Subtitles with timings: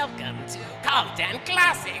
[0.00, 2.00] Welcome to Cult and Classic.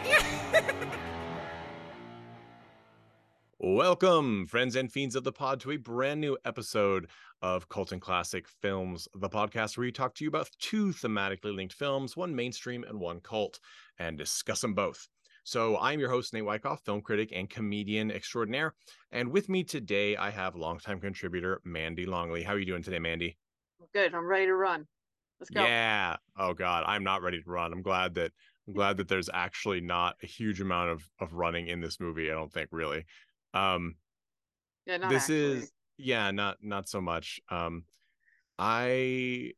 [3.58, 7.08] Welcome, friends and fiends of the pod, to a brand new episode
[7.42, 11.54] of Cult and Classic Films, the podcast where we talk to you about two thematically
[11.54, 13.60] linked films, one mainstream and one cult,
[13.98, 15.06] and discuss them both.
[15.44, 18.72] So I'm your host, Nate Wyckoff, film critic and comedian extraordinaire.
[19.12, 22.44] And with me today, I have longtime contributor Mandy Longley.
[22.44, 23.36] How are you doing today, Mandy?
[23.92, 24.14] Good.
[24.14, 24.86] I'm ready to run.
[25.40, 25.62] Let's go.
[25.62, 26.16] Yeah.
[26.38, 27.72] Oh God, I'm not ready to run.
[27.72, 28.32] I'm glad that
[28.68, 32.30] I'm glad that there's actually not a huge amount of of running in this movie.
[32.30, 33.06] I don't think really.
[33.54, 33.96] Um,
[34.86, 35.58] yeah, not this actually.
[35.58, 37.40] is yeah, not not so much.
[37.50, 37.84] Um,
[38.58, 39.52] I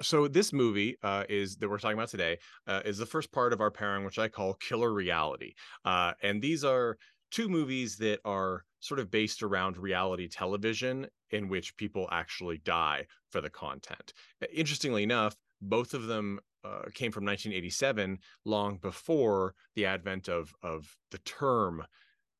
[0.00, 3.52] so this movie uh, is that we're talking about today uh, is the first part
[3.52, 6.96] of our pairing, which I call Killer Reality, uh, and these are
[7.30, 13.06] two movies that are sort of based around reality television in which people actually die
[13.30, 14.12] for the content.
[14.52, 20.96] Interestingly enough, both of them uh, came from 1987, long before the advent of of
[21.10, 21.84] the term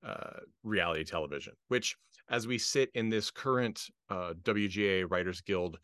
[0.04, 1.96] uh, reality television, which,
[2.28, 5.78] as we sit in this current uh, WGA Writers Guild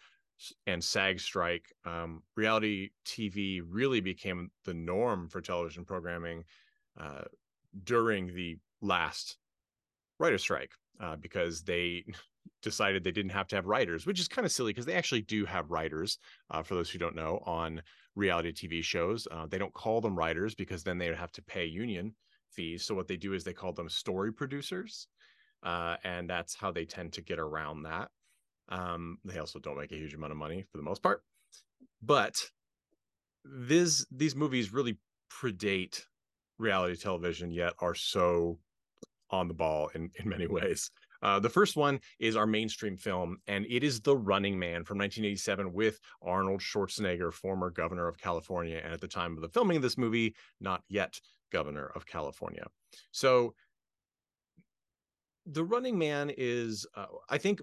[0.66, 6.44] and SAG strike, um, reality TV really became the norm for television programming
[7.00, 7.24] uh,
[7.84, 9.36] during the last
[10.20, 12.04] writer strike uh, because they
[12.62, 15.22] decided they didn't have to have writers, which is kind of silly because they actually
[15.22, 16.18] do have writers.
[16.50, 17.82] Uh, for those who don't know, on
[18.14, 21.42] reality TV shows, uh, they don't call them writers because then they would have to
[21.42, 22.14] pay union
[22.50, 22.84] fees.
[22.84, 25.06] So what they do is they call them story producers,
[25.62, 28.08] uh, and that's how they tend to get around that.
[28.68, 31.22] Um, they also don't make a huge amount of money for the most part,
[32.02, 32.34] but
[33.44, 34.98] this these movies really
[35.32, 36.02] predate
[36.58, 38.58] reality television, yet are so
[39.30, 40.90] on the ball in in many ways.
[41.22, 44.98] Uh, the first one is our mainstream film, and it is The Running Man from
[44.98, 49.76] 1987 with Arnold Schwarzenegger, former governor of California, and at the time of the filming
[49.76, 52.66] of this movie, not yet governor of California.
[53.10, 53.54] So,
[55.46, 57.60] The Running Man is, uh, I think,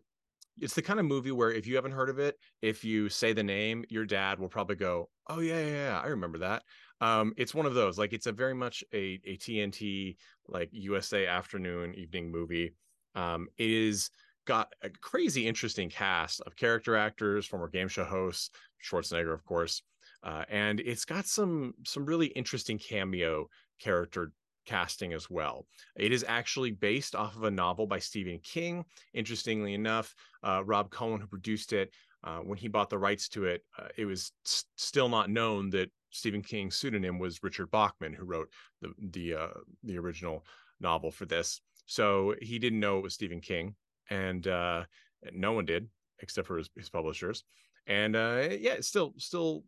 [0.60, 3.34] it's the kind of movie where if you haven't heard of it, if you say
[3.34, 6.64] the name, your dad will probably go, "Oh yeah, yeah, yeah I remember that."
[7.02, 7.98] Um, it's one of those.
[7.98, 10.16] Like it's a very much a a TNT
[10.48, 12.74] like USA afternoon evening movie.
[13.16, 14.10] Um, it is
[14.46, 18.52] got a crazy interesting cast of character actors, former game show hosts,
[18.84, 19.82] Schwarzenegger, of course,
[20.24, 23.48] uh, and it's got some some really interesting cameo
[23.80, 24.32] character
[24.66, 25.68] casting as well.
[25.96, 28.84] It is actually based off of a novel by Stephen King.
[29.14, 31.92] Interestingly enough, uh, Rob Cohen, who produced it,
[32.24, 35.92] uh, when he bought the rights to it, uh, it was still not known that
[36.10, 38.50] Stephen King's pseudonym was Richard Bachman, who wrote
[38.82, 39.48] the the uh,
[39.84, 40.46] the original
[40.80, 41.62] novel for this.
[41.86, 43.76] So he didn't know it was Stephen King,
[44.10, 44.84] and uh,
[45.32, 45.88] no one did
[46.20, 47.44] except for his, his publishers.
[47.88, 49.64] And uh, yeah, still still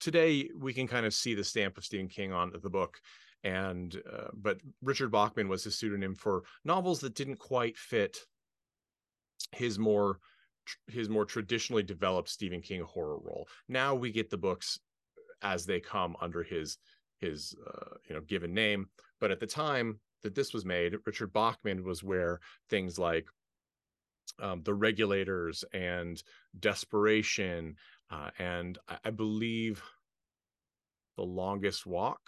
[0.00, 2.98] today we can kind of see the stamp of Stephen King on the book
[3.44, 8.18] and uh, but Richard Bachman was his pseudonym for novels that didn't quite fit
[9.52, 10.18] his more
[10.86, 13.46] his more traditionally developed Stephen King horror role.
[13.68, 14.80] Now we get the books
[15.42, 16.78] as they come under his
[17.18, 18.86] his uh, you know given name,
[19.20, 23.26] but at the time that this was made, Richard Bachman was where things like
[24.42, 26.20] um, the regulators and
[26.58, 27.76] desperation
[28.10, 29.82] uh, and I, I believe
[31.16, 32.20] the longest walk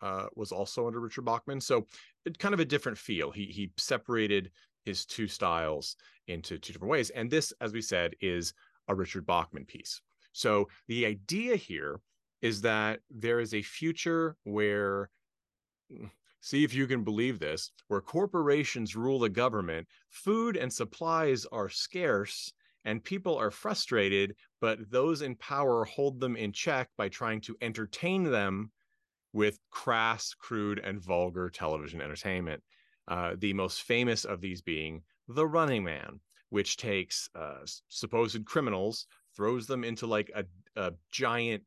[0.00, 1.60] uh, was also under Richard Bachman.
[1.60, 1.86] So
[2.24, 3.30] it kind of a different feel.
[3.30, 4.50] He he separated
[4.84, 5.96] his two styles
[6.28, 7.10] into two different ways.
[7.10, 8.54] And this, as we said, is
[8.88, 10.00] a Richard Bachman piece.
[10.32, 12.00] So the idea here
[12.40, 15.10] is that there is a future where
[16.40, 21.68] see if you can believe this, where corporations rule the government, food and supplies are
[21.68, 22.52] scarce
[22.84, 27.56] and people are frustrated, but those in power hold them in check by trying to
[27.60, 28.70] entertain them
[29.32, 32.62] with crass, crude, and vulgar television entertainment.
[33.06, 36.20] Uh, the most famous of these being The Running Man,
[36.50, 39.06] which takes uh, supposed criminals,
[39.36, 40.44] throws them into like a,
[40.76, 41.62] a, giant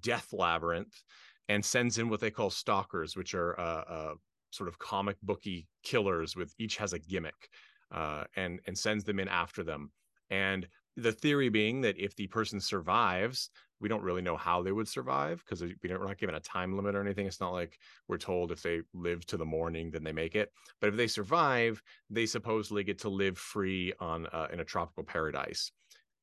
[0.00, 1.02] death labyrinth,
[1.48, 4.14] and sends in what they call stalkers, which are uh, uh
[4.50, 7.48] sort of comic booky killers with each has a gimmick,
[7.92, 9.90] uh, and and sends them in after them.
[10.30, 10.66] And
[10.96, 13.50] the theory being that if the person survives,
[13.80, 16.74] we don't really know how they would survive because we we're not given a time
[16.74, 17.26] limit or anything.
[17.26, 17.78] It's not like
[18.08, 20.50] we're told if they live to the morning, then they make it.
[20.80, 25.04] But if they survive, they supposedly get to live free on uh, in a tropical
[25.04, 25.70] paradise.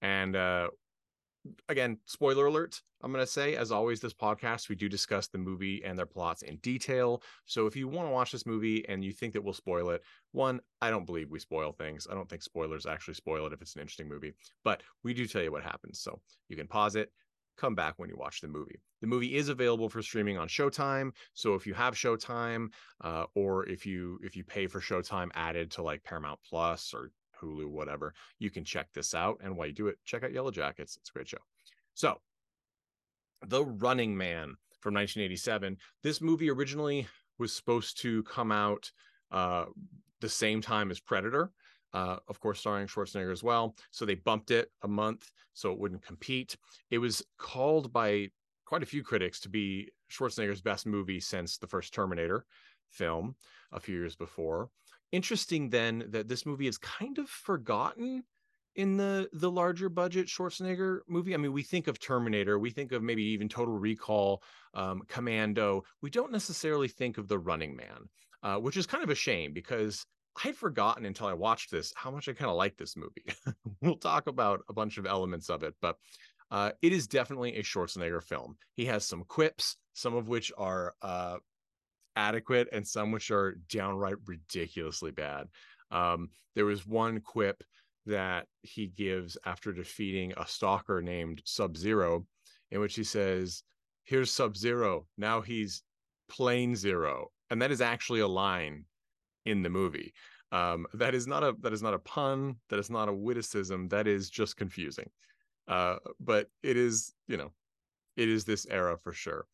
[0.01, 0.69] And uh,
[1.69, 5.37] again, spoiler alert, I'm going to say, as always, this podcast, we do discuss the
[5.37, 7.21] movie and their plots in detail.
[7.45, 10.01] So if you want to watch this movie and you think that we'll spoil it,
[10.31, 12.07] one, I don't believe we spoil things.
[12.09, 15.25] I don't think spoilers actually spoil it if it's an interesting movie, but we do
[15.25, 15.99] tell you what happens.
[15.99, 17.11] So you can pause it,
[17.57, 18.79] come back when you watch the movie.
[19.01, 22.67] The movie is available for streaming on Showtime, so if you have Showtime,
[23.03, 27.11] uh, or if you if you pay for Showtime added to like Paramount Plus or
[27.43, 29.39] Hulu, whatever, you can check this out.
[29.43, 30.97] And while you do it, check out Yellow Jackets.
[30.97, 31.39] It's a great show.
[31.93, 32.19] So,
[33.47, 35.77] The Running Man from 1987.
[36.01, 37.07] This movie originally
[37.39, 38.91] was supposed to come out
[39.31, 39.65] uh,
[40.21, 41.51] the same time as Predator.
[41.93, 43.75] Uh, of course, starring Schwarzenegger as well.
[43.91, 46.57] So they bumped it a month so it wouldn't compete.
[46.89, 48.29] It was called by
[48.65, 52.45] quite a few critics to be Schwarzenegger's best movie since the first Terminator
[52.89, 53.35] film
[53.71, 54.69] a few years before.
[55.13, 58.23] Interesting then that this movie is kind of forgotten
[58.75, 61.35] in the the larger budget Schwarzenegger movie.
[61.35, 64.41] I mean, we think of Terminator, we think of maybe even Total Recall,
[64.73, 65.83] um, Commando.
[66.01, 68.09] We don't necessarily think of The Running Man,
[68.41, 70.03] uh, which is kind of a shame because
[70.43, 73.25] I'd forgotten until I watched this how much I kind of like this movie.
[73.81, 75.97] we'll talk about a bunch of elements of it, but
[76.49, 78.57] uh, it is definitely a Schwarzenegger film.
[78.73, 81.37] He has some quips, some of which are uh,
[82.15, 85.47] adequate and some which are downright ridiculously bad.
[85.91, 87.63] Um, there was one quip
[88.05, 92.25] that he gives after defeating a stalker named Sub Zero,
[92.71, 93.63] in which he says,
[94.03, 95.07] Here's Sub Zero.
[95.17, 95.83] Now he's
[96.29, 97.31] plain zero.
[97.49, 98.85] And that is actually a line
[99.45, 100.13] in the movie.
[100.51, 102.55] Um, that is not a that is not a pun.
[102.69, 103.87] That is not a witticism.
[103.89, 105.09] That is just confusing.
[105.67, 107.51] Uh, but it is, you know,
[108.17, 109.45] it is this era for sure.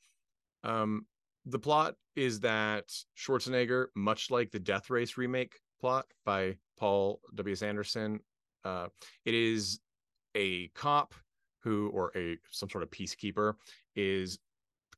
[0.63, 1.05] Um,
[1.49, 2.85] the plot is that
[3.17, 7.53] Schwarzenegger, much like the Death Race remake plot by Paul W.
[7.53, 7.61] S.
[7.61, 8.19] Anderson,
[8.65, 8.87] uh,
[9.25, 9.79] it is
[10.35, 11.13] a cop
[11.63, 13.53] who, or a some sort of peacekeeper,
[13.95, 14.39] is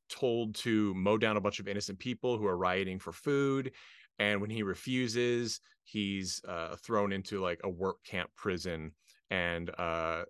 [0.08, 3.72] told to mow down a bunch of innocent people who are rioting for food
[4.18, 8.92] and when he refuses he's uh, thrown into like a work camp prison
[9.30, 10.22] and uh,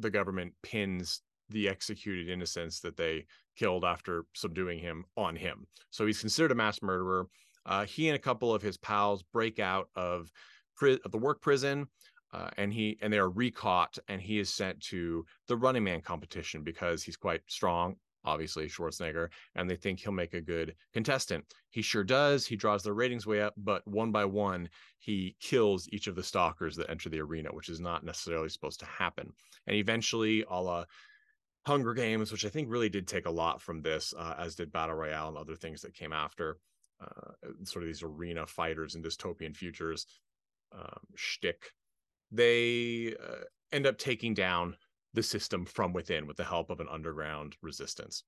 [0.00, 3.24] the government pins the executed innocents that they
[3.56, 7.26] killed after subduing him on him so he's considered a mass murderer
[7.66, 10.30] uh, he and a couple of his pals break out of,
[10.76, 11.86] pri- of the work prison
[12.32, 16.00] uh, and he and they are recaught and he is sent to the running man
[16.00, 21.44] competition because he's quite strong obviously Schwarzenegger, and they think he'll make a good contestant.
[21.70, 22.46] He sure does.
[22.46, 24.68] He draws the ratings way up, but one by one,
[24.98, 28.80] he kills each of the stalkers that enter the arena, which is not necessarily supposed
[28.80, 29.32] to happen.
[29.66, 30.84] And eventually, a la
[31.68, 34.72] Hunger Games, which I think really did take a lot from this, uh, as did
[34.72, 36.56] Battle Royale and other things that came after,
[37.00, 37.32] uh,
[37.64, 40.06] sort of these arena fighters in dystopian futures
[40.72, 41.72] um, shtick.
[42.32, 44.76] They uh, end up taking down
[45.12, 48.24] the system from within with the help of an underground resistance.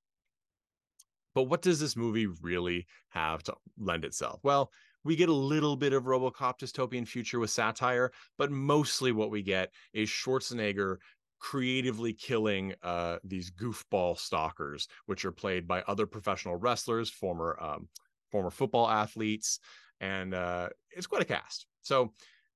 [1.34, 4.40] But what does this movie really have to lend itself?
[4.42, 4.70] Well,
[5.02, 9.42] we get a little bit of Robocop dystopian future with satire, but mostly what we
[9.42, 10.96] get is Schwarzenegger
[11.40, 17.88] creatively killing uh, these goofball stalkers, which are played by other professional wrestlers, former um,
[18.30, 19.58] former football athletes,
[20.00, 21.66] and uh, it's quite a cast.
[21.82, 22.12] So,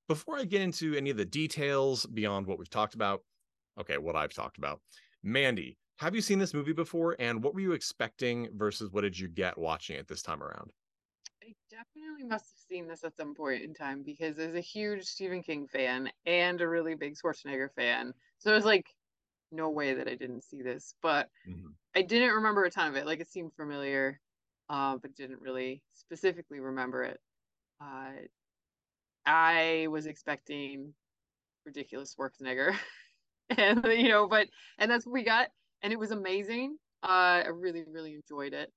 [0.06, 3.22] before I get into any of the details beyond what we've talked about,
[3.81, 4.81] okay, what I've talked about.
[5.22, 7.16] Mandy, have you seen this movie before?
[7.19, 10.70] And what were you expecting versus what did you get watching it this time around?
[11.42, 15.04] I definitely must have seen this at some point in time because as a huge
[15.04, 18.12] Stephen King fan and a really big Schwarzenegger fan,
[18.44, 18.87] so it was like
[19.50, 21.69] no way that I didn't see this, but mm-hmm.
[21.96, 23.07] I didn't remember a ton of it.
[23.07, 24.21] Like it seemed familiar,
[24.68, 27.18] uh, but didn't really specifically remember it.
[27.80, 28.11] Uh,
[29.25, 30.92] I was expecting
[31.64, 32.76] ridiculous Schwarzenegger.
[33.57, 35.49] and you know, but and that's what we got,
[35.83, 36.76] and it was amazing.
[37.02, 38.71] Uh, I really, really enjoyed it.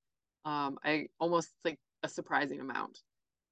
[0.46, 3.00] Um, I almost like a surprising amount.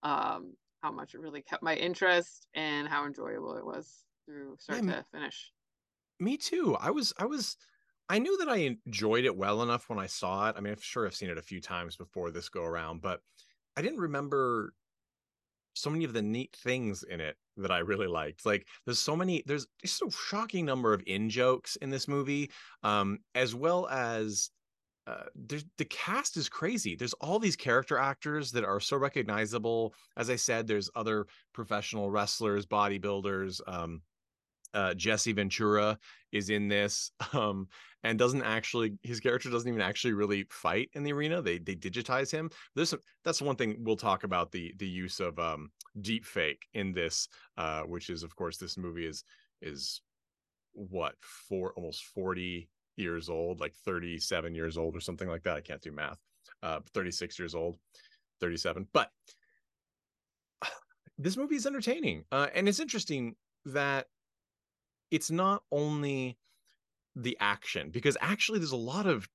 [0.02, 4.84] Um, how much it really kept my interest and how enjoyable it was through start
[4.84, 5.52] yeah, to finish.
[6.18, 6.76] Me too.
[6.80, 7.56] I was, I was,
[8.08, 10.54] I knew that I enjoyed it well enough when I saw it.
[10.56, 13.20] I mean, I'm sure I've seen it a few times before this go around, but
[13.76, 14.72] I didn't remember
[15.74, 18.46] so many of the neat things in it that I really liked.
[18.46, 22.50] Like there's so many, there's just a shocking number of in jokes in this movie,
[22.82, 24.50] um, as well as
[25.06, 26.96] uh, the cast is crazy.
[26.96, 29.94] There's all these character actors that are so recognizable.
[30.16, 33.60] As I said, there's other professional wrestlers, bodybuilders.
[33.68, 34.02] Um,
[34.76, 35.98] uh, Jesse Ventura
[36.32, 37.66] is in this um,
[38.04, 41.42] and doesn't actually his character doesn't even actually really fight in the arena.
[41.42, 42.50] They they digitize him.
[42.76, 46.92] This that's one thing we'll talk about the the use of um, deep fake in
[46.92, 49.24] this, uh, which is of course this movie is
[49.62, 50.02] is
[50.72, 55.56] what for almost 40 years old, like 37 years old or something like that.
[55.56, 56.18] I can't do math.
[56.62, 57.78] Uh, 36 years old,
[58.40, 58.86] 37.
[58.92, 59.10] But
[61.18, 64.06] this movie is entertaining, uh, and it's interesting that
[65.10, 66.36] it's not only
[67.14, 69.28] the action because actually there's a lot of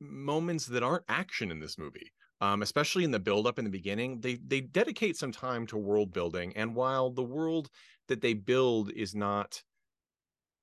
[0.00, 3.70] moments that aren't action in this movie um, especially in the build up in the
[3.70, 4.20] beginning.
[4.20, 7.70] They they dedicate some time to world building and while the world
[8.08, 9.62] that they build is not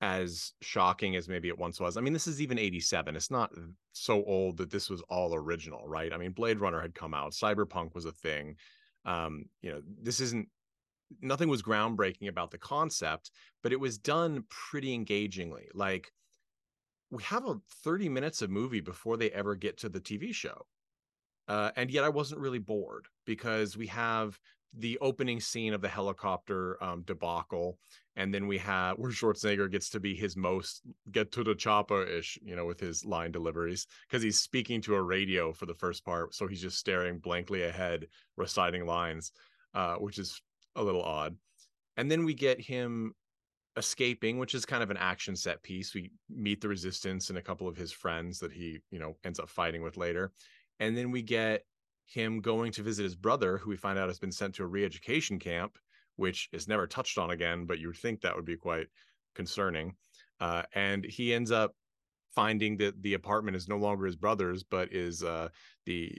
[0.02, 3.52] as shocking as maybe it once was i mean this is even 87 it's not
[3.92, 6.14] so old that this was all original right?
[6.14, 8.56] I mean blade runner had come out cyberpunk was a thing
[9.06, 10.48] um, you know this isn't
[11.22, 13.32] nothing was groundbreaking about the concept
[13.64, 16.12] but it was done pretty engagingly like
[17.12, 20.66] we have a 30 minutes of movie before they ever get to the TV show.
[21.48, 24.40] Uh, and yet I wasn't really bored because we have
[24.78, 27.80] the opening scene of the helicopter um, debacle.
[28.16, 32.04] And then we have where Schwarzenegger gets to be his most get to the chopper
[32.04, 35.74] ish, you know, with his line deliveries because he's speaking to a radio for the
[35.74, 36.36] first part.
[36.36, 38.06] So he's just staring blankly ahead,
[38.38, 39.32] reciting lines,
[39.74, 40.40] uh, which is
[40.76, 41.36] a little odd.
[41.98, 43.14] And then we get him
[43.78, 45.94] escaping, which is kind of an action set piece.
[45.94, 49.40] We meet the resistance and a couple of his friends that he, you know, ends
[49.40, 50.32] up fighting with later.
[50.80, 51.64] And then we get
[52.06, 54.68] him going to visit his brother, who we find out has been sent to a
[54.68, 55.78] re-education camp,
[56.16, 58.88] which is never touched on again, but you would think that would be quite
[59.36, 59.94] concerning.
[60.40, 61.76] Uh, and he ends up
[62.34, 65.50] finding that the apartment is no longer his brother's, but is uh,
[65.86, 66.14] the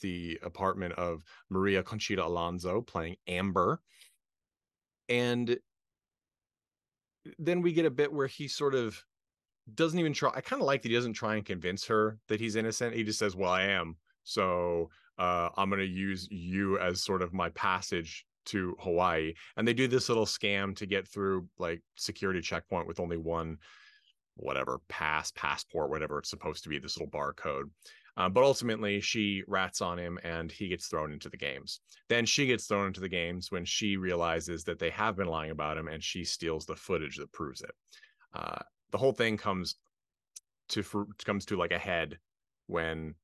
[0.00, 3.80] the apartment of Maria Conchita Alonso playing Amber.
[5.08, 5.58] And
[7.38, 9.02] then we get a bit where he sort of
[9.74, 10.30] doesn't even try.
[10.34, 12.94] I kind of like that he doesn't try and convince her that he's innocent.
[12.94, 17.22] He just says, "Well, I am." So uh, I'm going to use you as sort
[17.22, 19.34] of my passage to Hawaii.
[19.56, 23.58] And they do this little scam to get through like security checkpoint with only one,
[24.36, 26.78] whatever pass, passport, whatever it's supposed to be.
[26.78, 27.70] This little barcode.
[28.16, 31.80] Um, but ultimately, she rats on him and he gets thrown into the games.
[32.08, 35.50] Then she gets thrown into the games when she realizes that they have been lying
[35.50, 37.72] about him and she steals the footage that proves it.
[38.34, 38.58] Uh,
[38.90, 39.76] the whole thing comes
[40.68, 42.18] to comes to like a head
[42.66, 43.14] when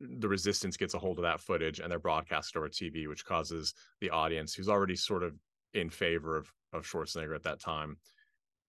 [0.00, 3.72] the resistance gets a hold of that footage and they're broadcast over TV, which causes
[4.00, 5.34] the audience, who's already sort of
[5.74, 7.96] in favor of of Schwarzenegger at that time,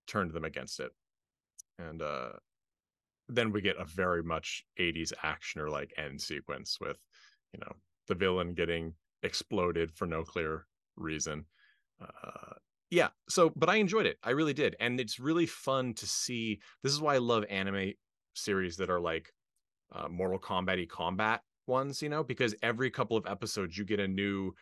[0.06, 0.92] turn them against it.
[1.78, 2.30] And uh,
[3.28, 6.98] then we get a very much 80s actioner like end sequence with
[7.52, 7.72] you know
[8.08, 10.66] the villain getting exploded for no clear
[10.96, 11.44] reason.
[12.00, 12.54] Uh,
[12.90, 14.18] yeah so but i enjoyed it.
[14.22, 14.76] I really did.
[14.80, 17.92] And it's really fun to see this is why i love anime
[18.34, 19.32] series that are like
[19.92, 24.08] uh, mortal kombat combat ones you know because every couple of episodes you get a
[24.08, 24.52] new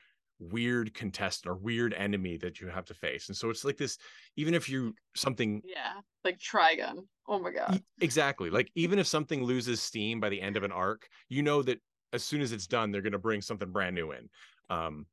[0.51, 3.29] weird contestant or weird enemy that you have to face.
[3.29, 3.99] And so it's like this,
[4.37, 7.07] even if you something Yeah, like Trigun.
[7.29, 7.83] Oh my god.
[8.01, 8.51] Exactly.
[8.51, 11.81] Like even if something loses steam by the end of an arc, you know that
[12.13, 14.29] as soon as it's done, they're gonna bring something brand new in
[14.71, 15.07] um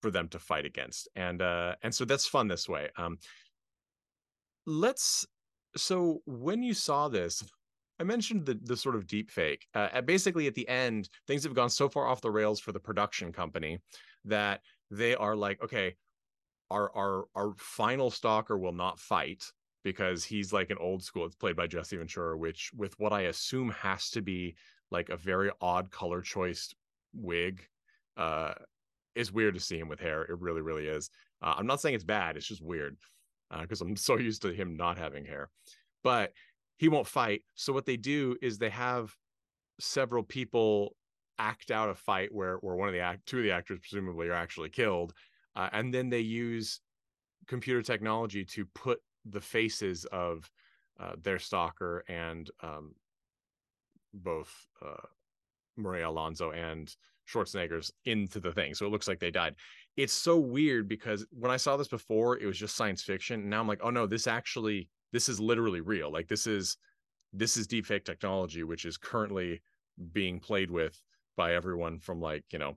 [0.00, 1.08] for them to fight against.
[1.16, 2.90] And uh and so that's fun this way.
[2.96, 3.18] Um
[4.66, 5.26] let's
[5.76, 7.42] so when you saw this
[8.00, 9.68] I mentioned the the sort of deep fake.
[9.74, 12.80] Uh, basically, at the end, things have gone so far off the rails for the
[12.80, 13.78] production company
[14.24, 14.60] that
[14.90, 15.96] they are like, okay,
[16.70, 19.44] our our our final stalker will not fight
[19.84, 21.26] because he's like an old school.
[21.26, 24.54] It's played by Jesse Ventura, which with what I assume has to be
[24.90, 26.74] like a very odd color choice
[27.14, 27.66] wig.
[28.16, 28.54] Uh,
[29.14, 30.22] it's weird to see him with hair.
[30.22, 31.10] It really, really is.
[31.42, 32.36] Uh, I'm not saying it's bad.
[32.36, 32.96] It's just weird
[33.60, 35.50] because uh, I'm so used to him not having hair.
[36.04, 36.32] But
[36.78, 37.42] he won't fight.
[37.54, 39.14] So what they do is they have
[39.80, 40.96] several people
[41.38, 44.28] act out a fight where where one of the act two of the actors presumably
[44.28, 45.12] are actually killed,
[45.56, 46.80] uh, and then they use
[47.46, 50.50] computer technology to put the faces of
[51.00, 52.94] uh, their stalker and um,
[54.14, 54.52] both
[54.84, 55.06] uh,
[55.76, 56.94] Maria Alonso and
[57.28, 58.74] Schwarzenegger's into the thing.
[58.74, 59.56] So it looks like they died.
[59.96, 63.48] It's so weird because when I saw this before, it was just science fiction.
[63.48, 66.10] Now I'm like, oh no, this actually, this is literally real.
[66.12, 66.76] Like this is,
[67.32, 69.62] this is deepfake technology, which is currently
[70.12, 71.00] being played with
[71.36, 72.76] by everyone from like you know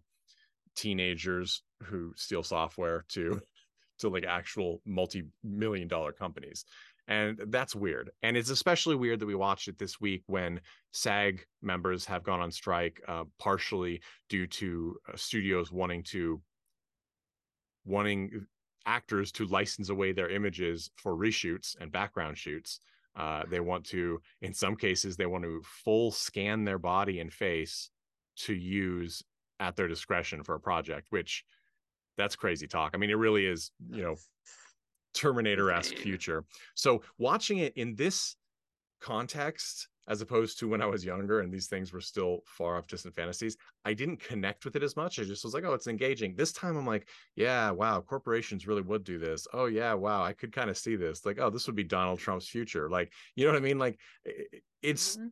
[0.76, 3.42] teenagers who steal software to
[4.00, 6.66] to like actual multi-million dollar companies.
[7.08, 8.10] And that's weird.
[8.24, 10.60] And it's especially weird that we watched it this week when
[10.92, 16.42] sag members have gone on strike uh, partially due to uh, studios wanting to
[17.86, 18.48] wanting
[18.88, 22.80] actors to license away their images for reshoots and background shoots.
[23.16, 27.32] Uh, they want to in some cases they want to full scan their body and
[27.32, 27.92] face
[28.38, 29.24] to use
[29.60, 31.44] at their discretion for a project, which
[32.18, 32.92] that's crazy talk.
[32.94, 34.16] I mean, it really is, you know,
[35.14, 36.44] Terminator esque future.
[36.76, 38.36] So watching it in this
[39.02, 42.88] context as opposed to when I was younger and these things were still far off
[42.88, 45.18] distant fantasies, I didn't connect with it as much.
[45.18, 46.36] I just was like, oh, it's engaging.
[46.36, 49.48] This time I'm like, yeah, wow, corporations really would do this.
[49.52, 51.26] Oh, yeah, wow, I could kind of see this.
[51.26, 52.88] Like, oh, this would be Donald Trump's future.
[52.88, 53.80] Like, you know what I mean?
[53.80, 54.00] Like,
[54.84, 55.28] it's mm-hmm.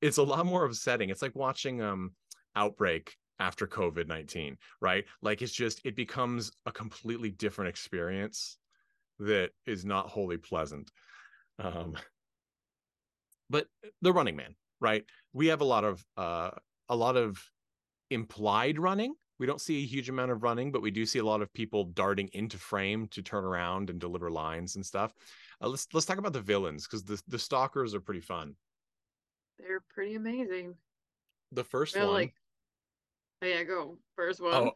[0.00, 1.10] it's a lot more upsetting.
[1.10, 2.12] It's like watching um
[2.56, 5.04] Outbreak after COVID 19, right?
[5.20, 8.58] Like, it's just, it becomes a completely different experience
[9.18, 10.90] that is not wholly pleasant.
[11.58, 11.96] Um,
[13.50, 13.66] but
[14.00, 15.04] the running man right?
[15.32, 16.50] We have a lot of uh
[16.90, 17.42] a lot of
[18.10, 19.14] implied running.
[19.38, 21.52] We don't see a huge amount of running but we do see a lot of
[21.54, 25.14] people darting into frame to turn around and deliver lines and stuff.
[25.62, 28.54] Uh, let's let's talk about the villains because the the stalkers are pretty fun.
[29.58, 30.74] They're pretty amazing.
[31.52, 32.34] The 1st one like
[33.42, 34.72] oh, yeah go first one oh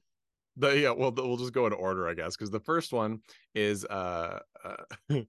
[0.57, 3.21] the yeah well we'll just go in order i guess because the first one
[3.55, 4.77] is uh uh,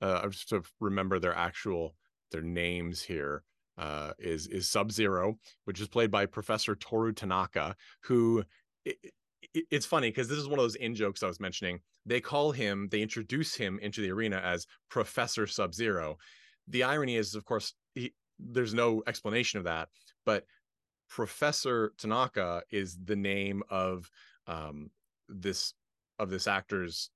[0.00, 1.94] uh i just to remember their actual
[2.32, 3.42] their names here
[3.78, 8.42] uh, is is Sub Zero, which is played by Professor Toru Tanaka, who
[8.84, 8.96] it,
[9.54, 11.80] it, it's funny because this is one of those in jokes I was mentioning.
[12.04, 16.16] They call him, they introduce him into the arena as Professor Sub Zero.
[16.68, 19.88] The irony is, of course, he, there's no explanation of that,
[20.24, 20.44] but
[21.08, 24.10] Professor Tanaka is the name of
[24.46, 24.90] um,
[25.28, 25.74] this
[26.18, 27.10] of this actor's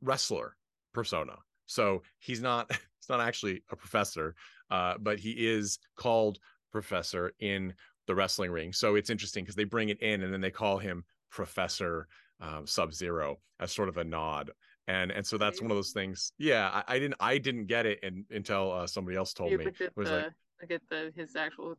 [0.00, 0.56] wrestler
[0.92, 1.36] persona.
[1.66, 4.34] So he's not he's not actually a professor,
[4.70, 6.38] uh, but he is called
[6.70, 7.74] professor in
[8.06, 8.72] the wrestling ring.
[8.72, 12.08] So it's interesting because they bring it in and then they call him Professor
[12.40, 14.50] um, Sub Zero as sort of a nod.
[14.88, 16.32] And and so that's one of those things.
[16.38, 19.64] Yeah, I, I didn't I didn't get it in, until uh, somebody else told me.
[19.64, 21.76] It was the, like I get the his actual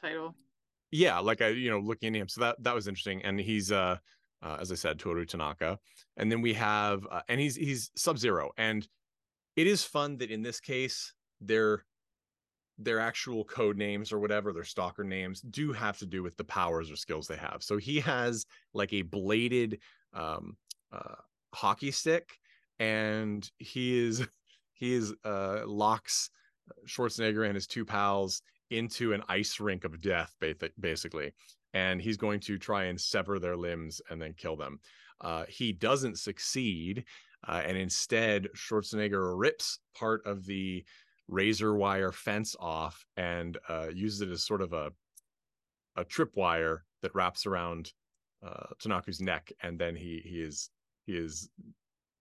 [0.00, 0.34] title.
[0.96, 2.28] Yeah, like I you know looking at him.
[2.28, 3.22] So that that was interesting.
[3.22, 3.96] And he's uh,
[4.42, 5.78] uh as I said, Toru Tanaka.
[6.16, 8.86] And then we have uh, and he's he's Sub Zero and
[9.56, 11.84] it is fun that in this case their
[12.78, 16.44] their actual code names or whatever their stalker names do have to do with the
[16.44, 19.78] powers or skills they have so he has like a bladed
[20.12, 20.56] um,
[20.92, 21.14] uh,
[21.54, 22.38] hockey stick
[22.78, 24.26] and he is
[24.74, 26.30] he is uh, locks
[26.86, 30.34] schwarzenegger and his two pals into an ice rink of death
[30.80, 31.32] basically
[31.74, 34.78] and he's going to try and sever their limbs and then kill them
[35.20, 37.04] uh, he doesn't succeed
[37.46, 40.84] uh, and instead, Schwarzenegger rips part of the
[41.28, 44.90] razor wire fence off and uh, uses it as sort of a
[45.98, 47.92] a tripwire that wraps around
[48.46, 50.70] uh, Tanaka's neck, and then he he is
[51.06, 51.48] he is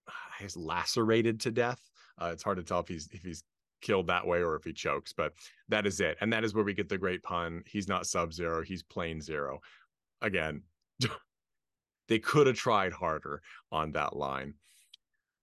[0.40, 1.82] he's lacerated to death.
[2.22, 3.44] Uh, it's hard to tell if he's if he's
[3.86, 5.34] killed that way or if he chokes, but
[5.70, 6.18] that is it.
[6.22, 7.64] And that is where we get the great pun.
[7.66, 9.60] He's not Sub Zero, he's plain zero.
[10.22, 10.64] Again,
[12.08, 14.54] they could have tried harder on that line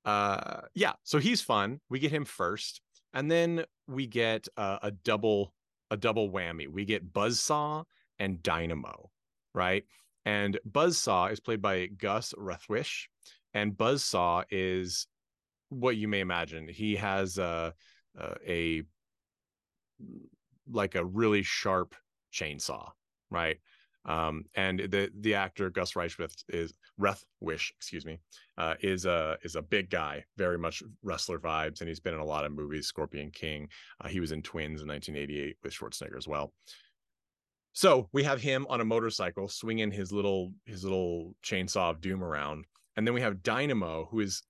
[0.05, 2.81] uh yeah so he's fun we get him first
[3.15, 5.55] and then we get uh, a double
[5.91, 7.85] a double whammy we get buzzsaw
[8.19, 9.11] and dynamo
[9.55, 9.85] right
[10.25, 13.07] and buzzsaw is played by gus rethwisch
[13.55, 15.07] and buzzsaw is
[15.69, 17.39] what you may imagine he has
[18.19, 18.83] a a
[20.71, 21.95] like a really sharp
[22.33, 22.91] chainsaw
[23.31, 23.59] right
[24.05, 28.19] um, and the the actor Gus Reichwith is Rethwisch, excuse me,
[28.59, 32.21] uh, is a is a big guy, very much wrestler vibes, and he's been in
[32.21, 32.87] a lot of movies.
[32.87, 33.69] Scorpion King,
[34.01, 36.53] uh, he was in Twins in 1988 with Schwarzenegger as well.
[37.75, 42.25] So we have him on a motorcycle swinging his little his little chainsaw of doom
[42.25, 42.65] around,
[42.97, 44.43] and then we have Dynamo, who is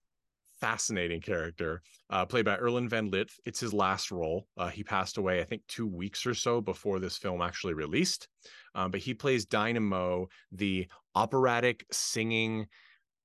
[0.63, 3.33] fascinating character, uh, played by Erland van Lidth.
[3.45, 4.47] It's his last role.
[4.57, 8.29] Uh, he passed away, I think, two weeks or so before this film actually released.
[8.77, 12.69] Um, but he plays Dynamo, the operatic singing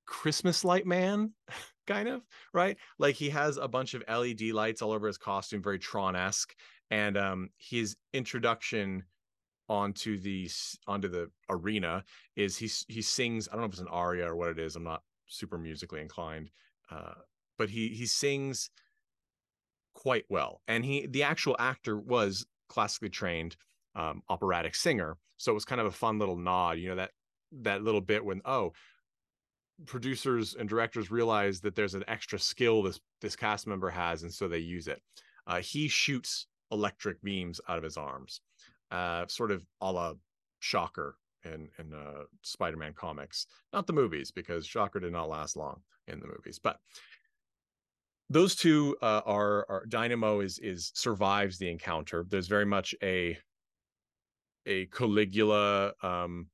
[0.08, 1.32] Christmas light man,
[1.88, 2.24] kind of,
[2.56, 2.76] right?
[2.98, 6.56] Like he has a bunch of LED lights all over his costume, very Tron esque.
[6.90, 9.04] And um, his introduction
[9.70, 10.50] onto the
[10.88, 12.04] onto the arena
[12.36, 13.48] is he he sings.
[13.48, 14.76] I don't know if it's an aria or what it is.
[14.76, 16.50] I'm not super musically inclined,
[16.92, 17.14] uh,
[17.58, 18.70] but he he sings
[19.94, 23.56] quite well, and he the actual actor was classically trained
[23.96, 27.12] um, operatic singer, so it was kind of a fun little nod, you know that
[27.52, 28.74] that little bit when oh
[29.86, 34.34] producers and directors realize that there's an extra skill this this cast member has and
[34.34, 35.02] so they use it.
[35.46, 38.42] Uh, he shoots electric beams out of his arms
[38.92, 40.14] uh, sort of a la
[40.60, 45.82] shocker in in uh, Spider-Man comics, not the movies because Shocker did not last long
[46.08, 46.60] in the movies.
[46.60, 46.80] But
[48.30, 52.26] those two uh, are, are Dynamo is is survives the encounter.
[52.28, 53.38] There's very much a
[54.66, 55.94] a Caligula.
[56.04, 56.48] Um,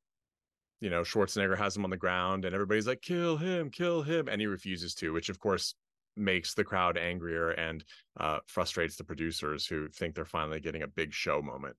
[0.82, 4.28] you know, Schwarzenegger has him on the ground, and everybody's like, "Kill him, kill him,"
[4.28, 5.14] and he refuses to.
[5.14, 5.76] Which, of course,
[6.16, 7.84] makes the crowd angrier and
[8.20, 11.76] uh, frustrates the producers who think they're finally getting a big show moment.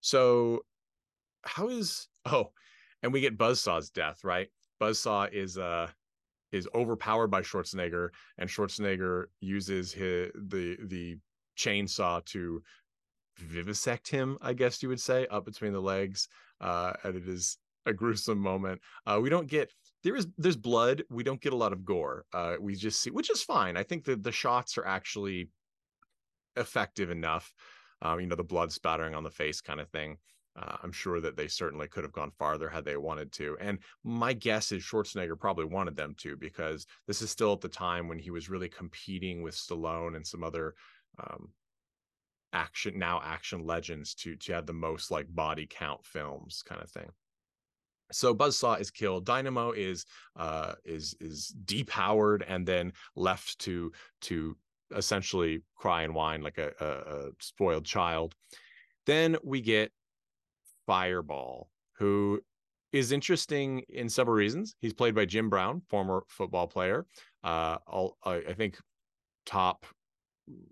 [0.00, 0.64] So,
[1.42, 2.50] how is oh,
[3.02, 4.48] and we get Buzzsaw's death, right?
[4.80, 5.88] Buzzsaw is uh
[6.52, 11.18] is overpowered by Schwarzenegger, and Schwarzenegger uses his the the
[11.56, 12.62] chainsaw to
[13.38, 16.28] vivisect him, I guess you would say, up between the legs.
[16.60, 18.80] Uh, and it is a gruesome moment.
[19.06, 21.02] Uh, we don't get there is there's blood.
[21.10, 22.24] We don't get a lot of gore.
[22.32, 23.76] Uh, we just see, which is fine.
[23.76, 25.50] I think that the shots are actually
[26.56, 27.52] effective enough.
[28.02, 30.16] Um, you know, the blood spattering on the face kind of thing.
[30.60, 33.56] Uh, I'm sure that they certainly could have gone farther had they wanted to.
[33.60, 37.68] And my guess is Schwarzenegger probably wanted them to because this is still at the
[37.68, 40.74] time when he was really competing with Stallone and some other
[41.18, 41.48] um,
[42.52, 46.90] action now action legends to to have the most like body count films kind of
[46.90, 47.08] thing
[48.10, 50.04] so buzzsaw is killed dynamo is
[50.36, 54.56] uh is is depowered and then left to to
[54.96, 58.34] essentially cry and whine like a, a, a spoiled child
[59.06, 59.92] then we get
[60.90, 62.40] fireball who
[62.92, 67.06] is interesting in several reasons he's played by jim brown former football player
[67.44, 68.76] uh all, i think
[69.46, 69.86] top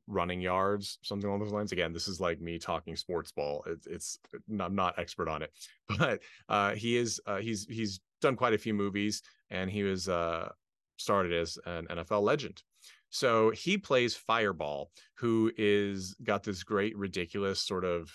[0.07, 1.73] running yards, something along those lines.
[1.73, 3.65] Again, this is like me talking sports ball.
[3.67, 4.19] It's, it's
[4.61, 5.53] I'm not expert on it,
[5.99, 10.09] but uh, he is uh, he's he's done quite a few movies, and he was
[10.09, 10.49] uh,
[10.97, 12.63] started as an NFL legend.
[13.11, 18.11] So he plays Fireball, who is got this great, ridiculous sort of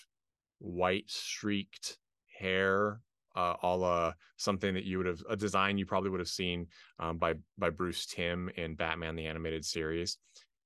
[0.63, 1.97] white streaked
[2.39, 3.01] hair
[3.35, 6.67] uh, a la something that you would have a design you probably would have seen
[6.99, 10.17] um, by by Bruce Timm in Batman the Animated Series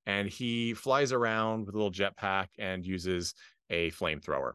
[0.05, 3.33] and he flies around with a little jetpack and uses
[3.69, 4.53] a flamethrower.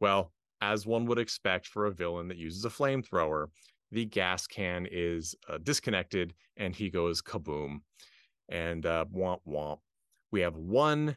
[0.00, 3.48] Well, as one would expect for a villain that uses a flamethrower,
[3.92, 7.80] the gas can is uh, disconnected and he goes kaboom.
[8.48, 9.78] And uh, womp womp.
[10.30, 11.16] We have one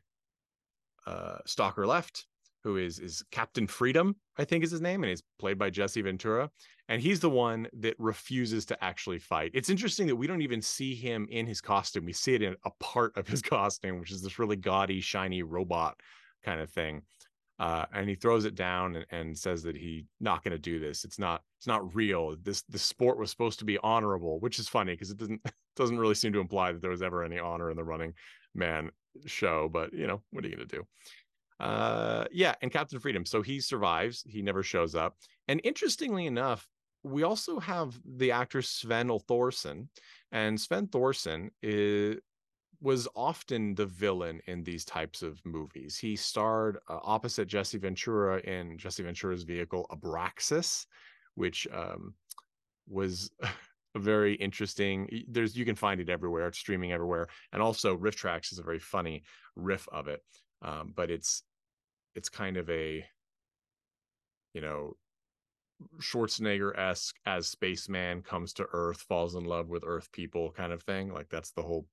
[1.05, 2.25] uh, stalker left
[2.67, 6.01] who is is Captain Freedom, I think is his name, and he's played by Jesse
[6.01, 6.49] Ventura
[6.89, 9.51] and he's the one that refuses to actually fight.
[9.53, 12.05] It's interesting that we don't even see him in his costume.
[12.05, 15.43] We see it in a part of his costume, which is this really gaudy, shiny
[15.43, 15.99] robot
[16.43, 17.01] kind of thing.
[17.59, 20.79] Uh, and he throws it down and, and says that he's not going to do
[20.79, 21.03] this.
[21.03, 22.35] It's not it's not real.
[22.43, 25.41] This the sport was supposed to be honorable, which is funny because it doesn't
[25.75, 28.13] doesn't really seem to imply that there was ever any honor in the Running
[28.53, 28.91] Man
[29.25, 29.69] show.
[29.73, 30.87] But you know what are you going to do?
[31.59, 33.25] Uh, yeah, and Captain Freedom.
[33.25, 34.23] So he survives.
[34.27, 35.15] He never shows up.
[35.47, 36.67] And interestingly enough,
[37.03, 39.87] we also have the actor Sven Thorsen,
[40.31, 42.17] and Sven Thorsen is,
[42.81, 45.97] was often the villain in these types of movies.
[45.97, 50.85] He starred uh, opposite Jesse Ventura in Jesse Ventura's vehicle Abraxas,
[51.35, 52.13] which um,
[52.87, 53.31] was
[53.95, 55.23] a very interesting.
[55.27, 56.47] There's you can find it everywhere.
[56.47, 59.23] It's streaming everywhere, and also RiffTrax is a very funny
[59.55, 60.21] riff of it.
[60.61, 61.43] Um, but it's
[62.17, 63.05] it's kind of a
[64.53, 64.97] you know
[66.01, 70.81] Schwarzenegger esque as spaceman comes to Earth, falls in love with Earth people kind of
[70.81, 71.13] thing.
[71.13, 71.85] Like that's the whole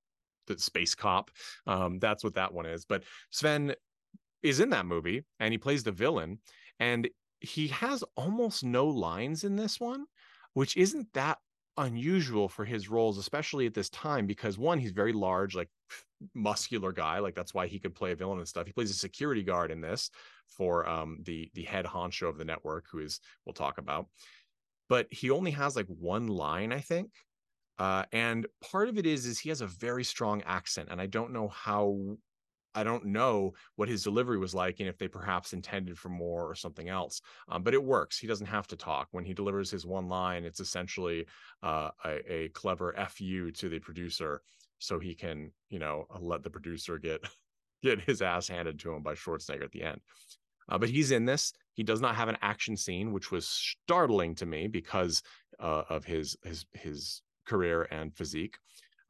[0.47, 1.31] the space cop.
[1.67, 2.87] Um, that's what that one is.
[2.87, 3.75] But Sven
[4.43, 6.39] is in that movie and he plays the villain,
[6.81, 7.09] and
[7.41, 10.07] he has almost no lines in this one,
[10.55, 11.39] which isn't that
[11.77, 15.69] unusual for his roles, especially at this time, because one, he's very large, like
[16.35, 18.67] muscular guy, like that's why he could play a villain and stuff.
[18.67, 20.11] He plays a security guard in this
[20.49, 24.07] for um the the head honcho of the network, who is we'll talk about.
[24.89, 27.11] But he only has like one line, I think.
[27.79, 31.07] Uh, and part of it is is he has a very strong accent, and I
[31.07, 32.17] don't know how
[32.75, 36.49] I don't know what his delivery was like and if they perhaps intended for more
[36.49, 37.21] or something else.
[37.49, 38.19] Um, but it works.
[38.19, 39.09] He doesn't have to talk.
[39.13, 41.27] When he delivers his one line, it's essentially
[41.63, 44.43] uh, a, a, clever fu to the producer,
[44.79, 47.21] so he can, you know, let the producer get
[47.83, 50.01] get his ass handed to him by Schwarzenegger at the end.
[50.69, 51.53] Uh, but he's in this.
[51.75, 55.23] He does not have an action scene, which was startling to me because
[55.61, 58.57] uh, of his his his career and physique.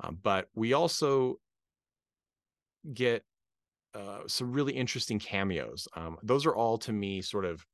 [0.02, 1.38] Um, but we also
[2.92, 3.24] get
[3.94, 5.86] uh, some really interesting cameos.
[5.94, 7.64] Um, those are all to me sort of,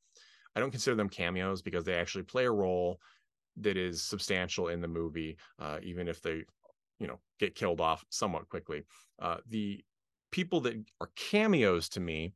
[0.55, 3.01] I don't consider them cameos because they actually play a role
[3.57, 6.45] that is substantial in the movie, uh, even if they,
[7.01, 8.85] you know, get killed off somewhat quickly.
[9.21, 9.83] Uh, the
[10.31, 12.33] people that are cameos to me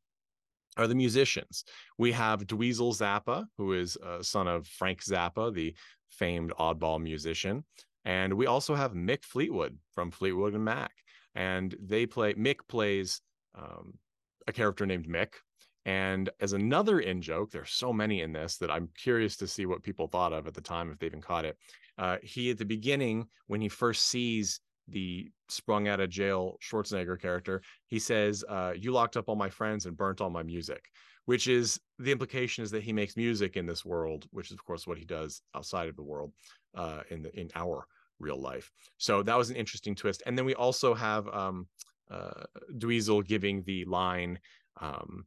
[0.77, 1.65] are the musicians.
[1.99, 5.75] We have Dweezil Zappa, who is a son of Frank Zappa, the
[6.11, 7.65] famed oddball musician.
[8.05, 10.93] And we also have Mick Fleetwood from Fleetwood and Mac.
[11.35, 13.21] And they play, Mick plays
[13.55, 13.95] um,
[14.47, 15.35] a character named Mick.
[15.87, 19.67] And as another in joke, there's so many in this that I'm curious to see
[19.67, 21.59] what people thought of at the time, if they even caught it.
[21.99, 27.21] Uh, he, at the beginning, when he first sees the sprung out of jail Schwarzenegger
[27.21, 30.91] character, he says, uh, "You locked up all my friends and burnt all my music,"
[31.25, 34.65] which is the implication is that he makes music in this world, which is of
[34.65, 36.33] course what he does outside of the world,
[36.75, 37.87] uh, in the in our
[38.19, 38.71] real life.
[38.99, 40.23] So that was an interesting twist.
[40.27, 41.67] And then we also have um,
[42.11, 42.45] uh,
[42.77, 44.39] Dweezil giving the line,
[44.81, 45.27] um,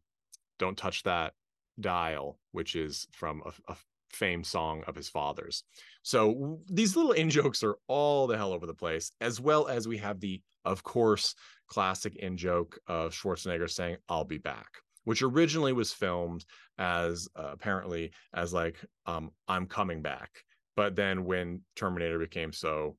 [0.60, 1.34] "Don't touch that
[1.80, 3.76] dial," which is from a, a
[4.10, 5.64] famed song of his father's.
[6.08, 9.90] So these little in jokes are all the hell over the place, as well as
[9.90, 11.36] we have the, of course,
[11.68, 14.68] classic in joke of Schwarzenegger saying, I'll be back,
[15.04, 16.46] which originally was filmed
[16.78, 20.30] as uh, apparently as like, um, I'm coming back.
[20.78, 22.96] But then when Terminator became so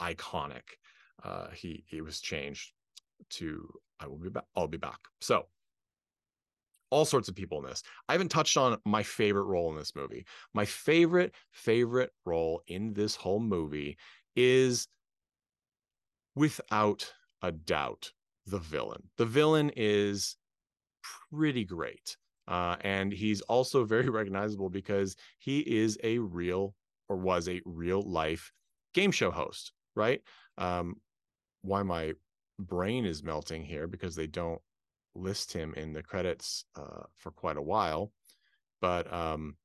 [0.00, 0.62] iconic,
[1.24, 2.70] uh, he he was changed
[3.30, 4.44] to I will be back.
[4.54, 5.00] I'll be back.
[5.20, 5.46] So
[6.90, 7.82] all sorts of people in this.
[8.08, 10.24] I haven't touched on my favorite role in this movie.
[10.54, 13.96] My favorite, favorite role in this whole movie
[14.34, 14.88] is
[16.34, 18.12] without a doubt
[18.46, 19.02] the villain.
[19.16, 20.36] The villain is
[21.32, 22.16] pretty great.
[22.48, 26.74] Uh, and he's also very recognizable because he is a real
[27.08, 28.52] or was a real life
[28.94, 30.20] game show host, right?
[30.58, 30.96] Um,
[31.62, 32.12] why my
[32.58, 34.60] brain is melting here because they don't
[35.16, 38.12] list him in the credits uh, for quite a while,
[38.80, 39.56] but um,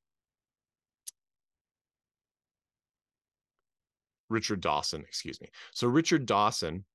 [4.29, 5.49] Richard Dawson, excuse me.
[5.73, 6.85] So Richard Dawson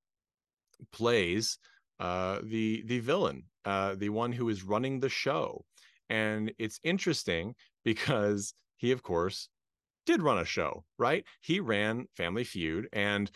[0.93, 1.59] plays
[2.01, 5.65] uh, the the villain, uh, the one who is running the show,
[6.09, 9.49] and it's interesting because he, of course,
[10.05, 11.25] did run a show, right?
[11.41, 13.31] He ran Family Feud, and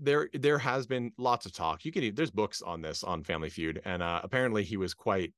[0.00, 1.84] there there has been lots of talk.
[1.84, 5.32] You can there's books on this on Family Feud, and uh, apparently he was quite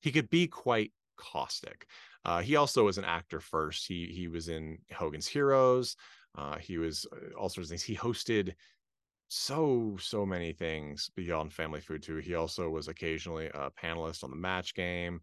[0.00, 1.86] he could be quite caustic.
[2.24, 3.86] Uh, he also was an actor first.
[3.86, 5.96] He he was in Hogan's Heroes.
[6.36, 7.82] Uh, he was uh, all sorts of things.
[7.82, 8.54] He hosted
[9.28, 12.16] so so many things beyond Family Feud too.
[12.16, 15.20] He also was occasionally a panelist on the Match Game.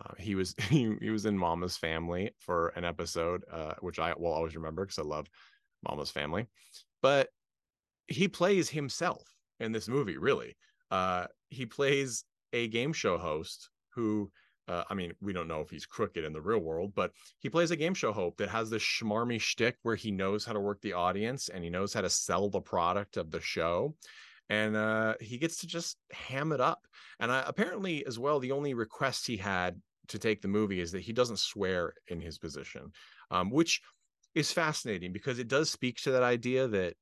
[0.00, 4.14] Uh, he was he, he was in Mama's Family for an episode, uh, which I
[4.16, 5.28] will always remember because I love
[5.88, 6.46] Mama's Family.
[7.02, 7.28] But
[8.08, 9.22] he plays himself
[9.60, 10.56] in this movie really
[10.90, 14.30] uh he plays a game show host who
[14.68, 17.48] uh, I mean, we don't know if he's crooked in the real world, but he
[17.48, 20.60] plays a game show host that has this schmarmy shtick where he knows how to
[20.60, 23.94] work the audience and he knows how to sell the product of the show.
[24.50, 26.86] And uh, he gets to just ham it up.
[27.18, 30.92] And uh, apparently, as well, the only request he had to take the movie is
[30.92, 32.92] that he doesn't swear in his position,
[33.30, 33.80] um, which
[34.34, 36.94] is fascinating because it does speak to that idea that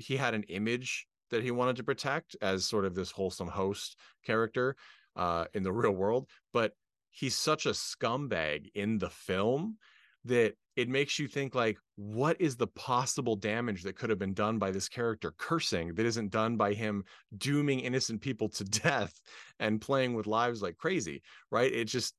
[0.00, 3.96] he had an image that he wanted to protect as sort of this wholesome host
[4.24, 4.76] character
[5.16, 6.72] uh, in the real world, but
[7.10, 9.76] he's such a scumbag in the film
[10.24, 14.34] that it makes you think like what is the possible damage that could have been
[14.34, 17.04] done by this character cursing that isn't done by him
[17.36, 19.20] dooming innocent people to death
[19.58, 21.72] and playing with lives like crazy right?
[21.72, 22.14] It just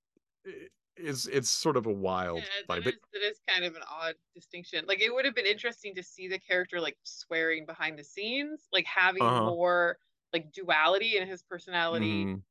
[0.98, 2.88] it's it's sort of a wild yeah, vibe.
[2.88, 4.86] It is, it is kind of an odd distinction.
[4.88, 8.68] Like it would have been interesting to see the character like swearing behind the scenes,
[8.72, 9.46] like having uh-huh.
[9.46, 9.98] more
[10.34, 12.42] like duality in his personality mm.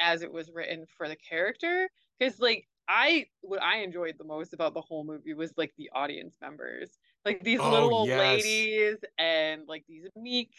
[0.00, 1.88] as it was written for the character.
[2.18, 5.90] Because like I what I enjoyed the most about the whole movie was like the
[5.94, 6.98] audience members.
[7.24, 8.18] Like these oh, little old yes.
[8.18, 10.52] ladies and like these meek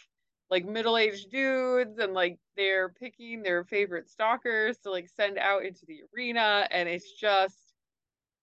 [0.50, 5.86] like middle-aged dudes and like they're picking their favorite stalkers to like send out into
[5.86, 7.58] the arena and it's just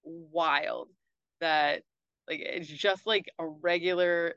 [0.05, 0.89] wild
[1.41, 1.83] that
[2.29, 4.35] like it's just like a regular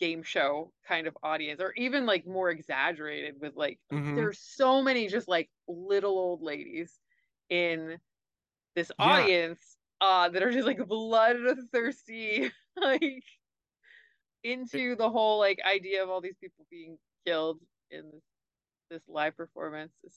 [0.00, 4.16] game show kind of audience or even like more exaggerated with like mm-hmm.
[4.16, 6.98] there's so many just like little old ladies
[7.48, 7.96] in
[8.74, 9.04] this yeah.
[9.04, 13.22] audience uh that are just like bloodthirsty like
[14.44, 17.58] into the whole like idea of all these people being killed
[17.90, 18.22] in this
[18.90, 19.92] this live performance.
[20.04, 20.16] Is,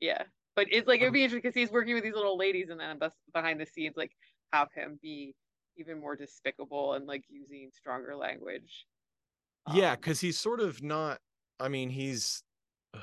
[0.00, 0.22] yeah,
[0.56, 2.98] but it's like it'd be interesting because he's working with these little ladies, and then
[3.32, 4.12] behind the scenes, like
[4.52, 5.34] have him be
[5.76, 8.86] even more despicable and like using stronger language.
[9.72, 11.18] Yeah, because um, he's sort of not.
[11.60, 12.42] I mean, he's
[12.94, 12.98] uh,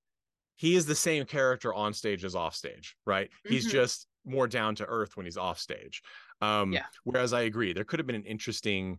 [0.56, 3.28] he is the same character on stage as off stage, right?
[3.28, 3.54] Mm-hmm.
[3.54, 6.02] He's just more down to earth when he's off stage.
[6.42, 6.84] Um, yeah.
[7.04, 8.98] Whereas I agree, there could have been an interesting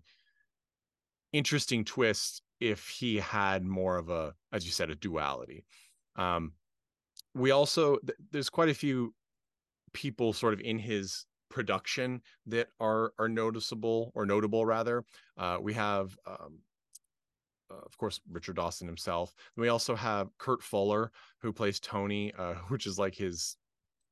[1.34, 5.66] interesting twist if he had more of a as you said a duality.
[6.16, 6.54] Um
[7.34, 9.14] we also th- there's quite a few
[9.94, 15.04] people sort of in his production that are are noticeable or notable rather.
[15.38, 16.60] Uh we have um
[17.72, 19.34] uh, of course Richard Dawson himself.
[19.56, 23.56] And we also have Kurt Fuller who plays Tony, uh, which is like his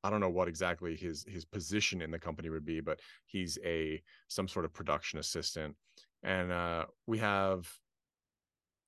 [0.02, 3.58] I don't know what exactly his his position in the company would be, but he's
[3.64, 5.76] a some sort of production assistant
[6.22, 7.66] and uh, we have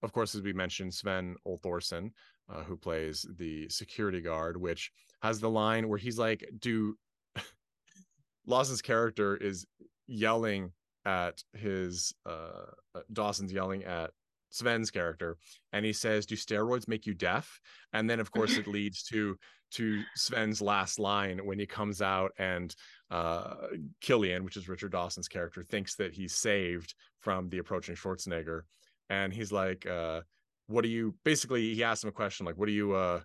[0.03, 2.11] of course, as we mentioned, Sven Ole Thorsen,
[2.53, 4.91] uh, who plays the security guard, which
[5.23, 6.97] has the line where he's like, "Do
[8.47, 9.65] Lawson's character is
[10.07, 10.73] yelling
[11.05, 14.11] at his uh, uh, Dawson's yelling at
[14.51, 15.37] Sven's character,
[15.73, 17.61] and he says, "Do steroids make you deaf?"
[17.93, 19.37] And then, of course, it leads to
[19.75, 22.75] to Sven's last line when he comes out and
[23.13, 23.55] uh,
[24.01, 28.63] Killian, which is Richard Dawson's character, thinks that he's saved from the approaching Schwarzenegger,
[29.11, 30.23] and he's like, uh,
[30.67, 33.21] "What do you?" Basically, he asks him a question like, "What do you?" Uh,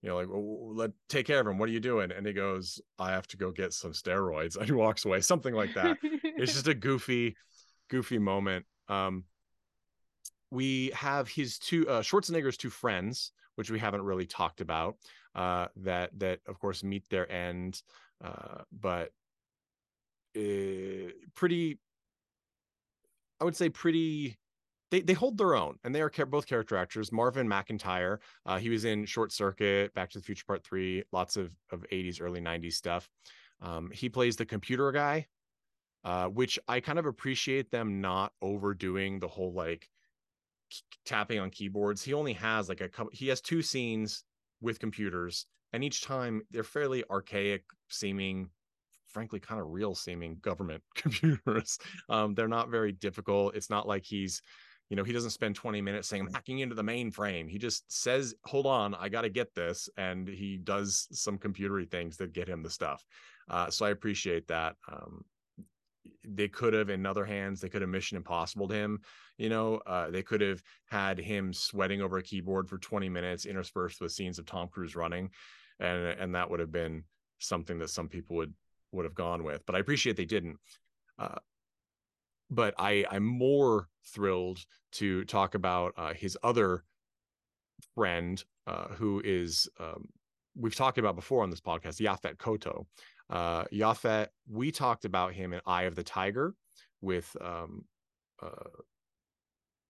[0.00, 1.56] you know, like, let take care of him.
[1.58, 2.12] What are you doing?
[2.12, 4.54] And he goes, I have to go get some steroids.
[4.58, 5.96] And he walks away, something like that.
[6.02, 7.36] it's just a goofy,
[7.88, 8.66] goofy moment.
[8.88, 9.24] Um,
[10.50, 14.96] we have his two uh, Schwarzenegger's two friends, which we haven't really talked about.
[15.34, 17.82] Uh, that that of course meet their end,
[18.22, 19.10] uh, but
[20.36, 21.78] uh, pretty.
[23.40, 24.38] I would say pretty
[24.94, 27.10] they they hold their own, and they are both character actors.
[27.10, 31.36] Marvin McIntyre, uh, he was in Short Circuit, Back to the Future Part Three, lots
[31.36, 33.10] of of '80s, early '90s stuff.
[33.60, 35.26] Um, he plays the computer guy,
[36.04, 39.88] uh, which I kind of appreciate them not overdoing the whole like
[41.04, 42.04] tapping on keyboards.
[42.04, 43.10] He only has like a couple.
[43.12, 44.22] He has two scenes
[44.60, 48.48] with computers, and each time they're fairly archaic seeming
[49.14, 51.78] frankly kind of real seeming government computers.
[52.10, 53.54] Um, they're not very difficult.
[53.54, 54.42] It's not like he's
[54.90, 57.48] you know he doesn't spend 20 minutes saying i'm hacking into the mainframe.
[57.48, 61.90] He just says hold on i got to get this and he does some computery
[61.90, 63.02] things that get him the stuff.
[63.48, 64.76] Uh, so i appreciate that.
[64.92, 65.24] Um,
[66.26, 69.00] they could have in other hands they could have mission impossible to him
[69.36, 69.80] you know?
[69.86, 74.12] Uh, they could have had him sweating over a keyboard for 20 minutes interspersed with
[74.12, 75.30] scenes of tom cruise running
[75.80, 77.04] and and that would have been
[77.38, 78.52] something that some people would
[78.94, 80.58] would have gone with but i appreciate they didn't
[81.18, 81.38] uh,
[82.50, 86.84] but I, I'm more thrilled to talk about uh, his other
[87.94, 90.08] friend, uh, who is um,
[90.56, 92.86] we've talked about before on this podcast, Yaphet Kotto.
[93.30, 96.54] Uh, Yaphet, we talked about him in Eye of the Tiger
[97.00, 97.84] with um,
[98.42, 98.68] uh,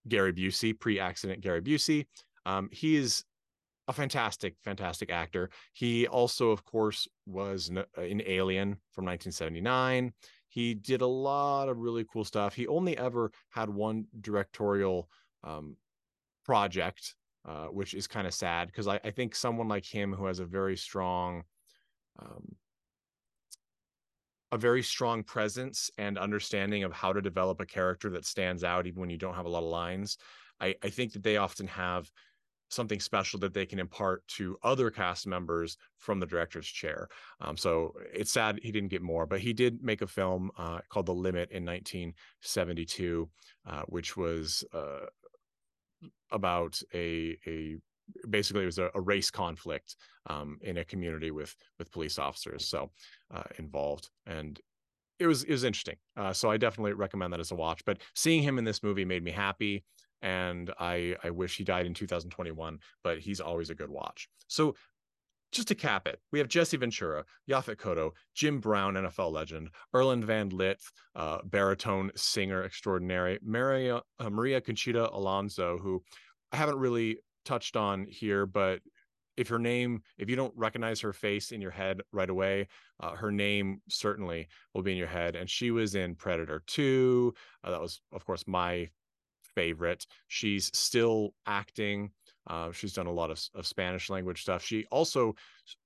[0.08, 2.06] Gary Busey, pre-accident Gary Busey.
[2.46, 3.24] Um, he is
[3.88, 5.50] a fantastic, fantastic actor.
[5.72, 10.12] He also, of course, was in Alien from 1979.
[10.48, 12.54] He did a lot of really cool stuff.
[12.54, 15.10] He only ever had one directorial
[15.42, 15.76] um,
[16.44, 20.26] project, uh, which is kind of sad because I, I, think someone like him who
[20.26, 21.42] has a very strong,
[22.18, 22.54] um,
[24.52, 28.86] a very strong presence and understanding of how to develop a character that stands out
[28.86, 30.16] even when you don't have a lot of lines.
[30.60, 32.08] I, I think that they often have
[32.68, 37.08] something special that they can impart to other cast members from the director's chair.
[37.40, 40.80] Um, so it's sad he didn't get more, but he did make a film uh,
[40.88, 43.28] called The Limit in 1972,
[43.66, 45.06] uh, which was uh,
[46.30, 47.76] about a a
[48.28, 49.96] basically it was a, a race conflict
[50.26, 52.90] um, in a community with with police officers so
[53.32, 54.60] uh, involved and
[55.18, 57.98] it was it was interesting uh, so i definitely recommend that as a watch but
[58.14, 59.84] seeing him in this movie made me happy
[60.24, 64.28] and I I wish he died in 2021, but he's always a good watch.
[64.48, 64.74] So
[65.52, 70.24] just to cap it, we have Jesse Ventura, Yaphet Kotto, Jim Brown, NFL legend, Erland
[70.24, 76.02] van Lidth, uh, baritone singer extraordinary, Maria, uh, Maria Conchita Alonso, who
[76.50, 78.80] I haven't really touched on here, but
[79.36, 82.68] if her name, if you don't recognize her face in your head right away,
[83.00, 85.36] uh, her name certainly will be in your head.
[85.36, 87.34] And she was in Predator 2.
[87.62, 88.88] Uh, that was, of course, my
[89.54, 90.06] favorite.
[90.28, 92.10] She's still acting.
[92.46, 94.62] Uh, she's done a lot of, of, Spanish language stuff.
[94.62, 95.34] She also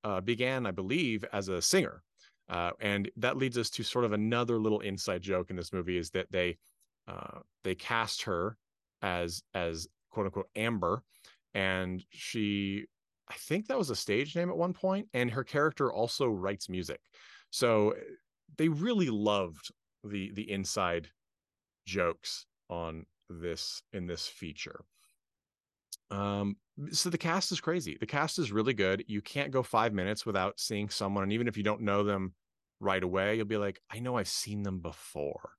[0.02, 2.02] uh, began, I believe, as a singer.
[2.48, 5.98] Uh, and that leads us to sort of another little inside joke in this movie
[5.98, 6.56] is that they
[7.06, 8.56] uh, they cast her
[9.02, 11.02] as as quote unquote Amber,
[11.54, 12.86] and she
[13.28, 16.68] I think that was a stage name at one point, and her character also writes
[16.68, 17.00] music.
[17.50, 17.94] So
[18.56, 19.70] they really loved
[20.04, 21.08] the the inside
[21.86, 24.84] jokes on this in this feature.
[26.10, 26.56] Um,
[26.90, 27.96] so the cast is crazy.
[27.98, 29.04] The cast is really good.
[29.08, 32.34] You can't go five minutes without seeing someone, and even if you don't know them
[32.80, 35.50] right away, you'll be like, I know I've seen them before.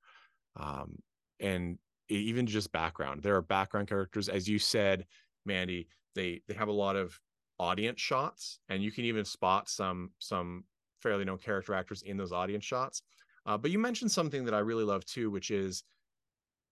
[0.55, 0.99] Um,
[1.39, 1.77] and
[2.10, 5.05] even just background, there are background characters, as you said,
[5.46, 5.87] Mandy.
[6.15, 7.19] They they have a lot of
[7.60, 10.63] audience shots, and you can even spot some some
[11.02, 13.04] fairly known character actors in those audience shots.
[13.46, 15.83] Uh, but you mentioned something that I really love too, which is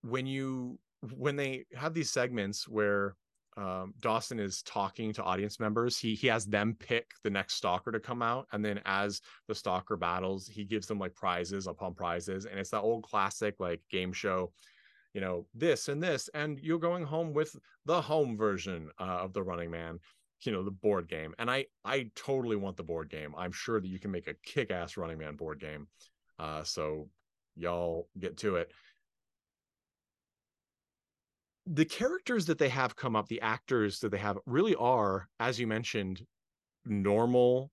[0.02, 0.80] when you
[1.14, 3.16] when they have these segments where
[3.58, 7.92] um, Dawson is talking to audience members, he he has them pick the next stalker
[7.92, 11.94] to come out, and then as the stalker battles, he gives them like prizes upon
[11.96, 14.52] prizes, and it's that old classic like game show,
[15.18, 17.56] you know this and this and you're going home with
[17.86, 19.98] the home version uh, of the running man
[20.42, 23.34] you know the board game and i i totally want the board game.
[23.36, 25.88] I'm sure that you can make a kick-ass running man board game
[26.38, 27.10] uh so
[27.56, 28.72] y'all get to it
[31.70, 35.60] the characters that they have come up the actors that they have really are as
[35.60, 36.26] you mentioned
[36.86, 37.70] normal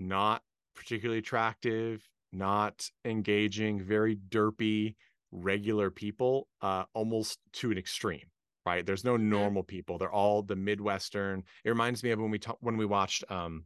[0.00, 0.42] not
[0.74, 4.94] particularly attractive not engaging very derpy
[5.30, 8.26] regular people uh almost to an extreme
[8.66, 12.38] right there's no normal people they're all the midwestern it reminds me of when we
[12.38, 13.64] talk when we watched um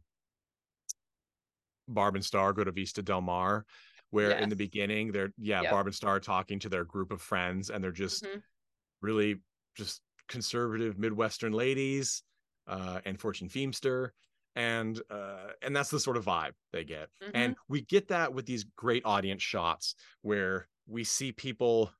[1.87, 3.65] barb and star go to vista del mar
[4.11, 4.43] where yes.
[4.43, 5.71] in the beginning they're yeah yep.
[5.71, 8.39] barb and star talking to their group of friends and they're just mm-hmm.
[9.01, 9.37] Really
[9.75, 12.23] just conservative midwestern ladies
[12.67, 14.09] uh and fortune feimster
[14.55, 17.31] and uh and that's the sort of vibe they get mm-hmm.
[17.33, 21.91] and we get that with these great audience shots where we see people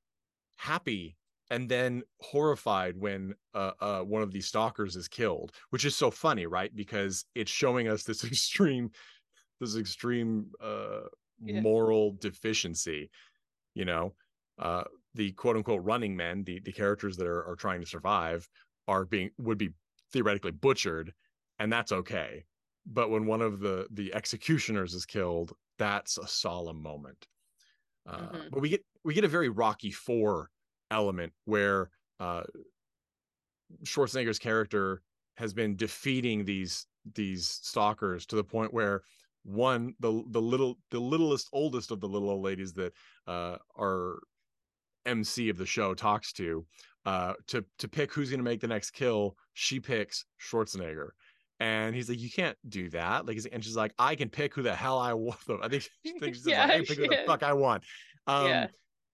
[0.56, 1.16] happy
[1.50, 6.10] and then horrified when uh, uh, one of these stalkers is killed, which is so
[6.10, 6.74] funny, right?
[6.74, 8.90] Because it's showing us this extreme,
[9.60, 11.02] this extreme uh,
[11.42, 11.60] yeah.
[11.60, 13.10] moral deficiency.
[13.74, 14.14] You know,
[14.58, 14.84] uh,
[15.14, 18.48] the quote unquote running men, the the characters that are, are trying to survive,
[18.86, 19.70] are being would be
[20.12, 21.12] theoretically butchered,
[21.58, 22.44] and that's okay.
[22.86, 27.26] But when one of the the executioners is killed, that's a solemn moment.
[28.06, 28.48] Uh, mm-hmm.
[28.50, 30.50] But we get we get a very Rocky Four
[30.90, 31.90] element where
[32.20, 32.42] uh,
[33.84, 35.02] Schwarzenegger's character
[35.36, 39.02] has been defeating these these stalkers to the point where
[39.44, 42.92] one the the little the littlest oldest of the little old ladies that
[43.26, 44.18] uh, our
[45.08, 46.64] MC of the show talks to
[47.06, 49.36] uh, to to pick who's going to make the next kill.
[49.54, 51.08] She picks Schwarzenegger.
[51.60, 53.26] And he's like, you can't do that.
[53.26, 55.38] Like, and she's like, I can pick who the hell I want.
[55.60, 57.82] I think she thinks she's yeah, like, I can pick who the fuck I want.
[58.28, 58.66] Um, yeah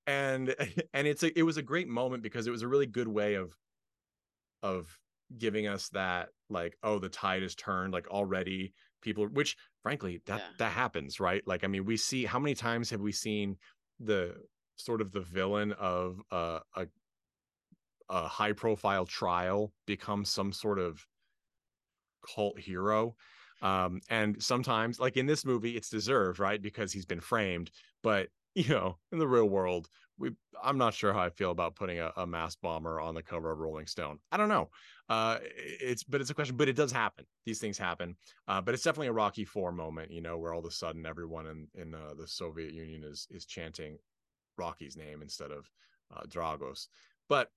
[0.06, 0.54] and
[0.94, 3.34] and it's a it was a great moment because it was a really good way
[3.34, 3.52] of
[4.62, 4.98] of
[5.38, 8.72] giving us that like oh the tide has turned like already
[9.02, 10.46] people which frankly that yeah.
[10.58, 13.56] that happens right like i mean we see how many times have we seen
[14.00, 14.34] the
[14.76, 16.86] sort of the villain of a a,
[18.08, 21.04] a high profile trial becomes some sort of
[22.34, 23.14] cult hero
[23.62, 27.70] um and sometimes like in this movie it's deserved right because he's been framed
[28.02, 30.30] but you know, in the real world, we
[30.62, 33.50] I'm not sure how I feel about putting a, a mass bomber on the cover
[33.50, 34.20] of Rolling Stone.
[34.30, 34.70] I don't know.
[35.08, 37.26] Uh, it's but it's a question, but it does happen.
[37.44, 38.14] These things happen.
[38.46, 41.04] Uh, but it's definitely a Rocky Four moment, you know, where all of a sudden
[41.04, 43.98] everyone in in uh, the Soviet Union is is chanting
[44.56, 45.70] Rocky's name instead of
[46.14, 46.88] uh, Dragos.
[47.28, 47.48] But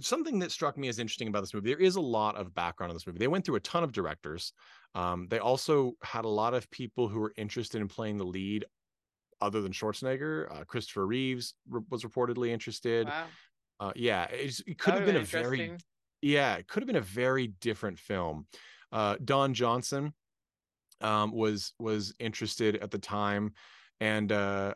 [0.00, 2.90] something that struck me as interesting about this movie there is a lot of background
[2.90, 3.18] in this movie.
[3.18, 4.52] They went through a ton of directors.
[4.94, 8.64] Um, they also had a lot of people who were interested in playing the lead
[9.40, 10.50] other than schwarzenegger.
[10.50, 13.06] Uh, christopher reeves re- was reportedly interested.
[13.06, 13.26] Wow.
[13.80, 15.76] uh, yeah it could have been a very
[16.22, 18.46] yeah it could have been a very different film.
[18.92, 20.14] Uh, don johnson
[21.02, 23.52] um, was was interested at the time
[24.00, 24.74] and uh,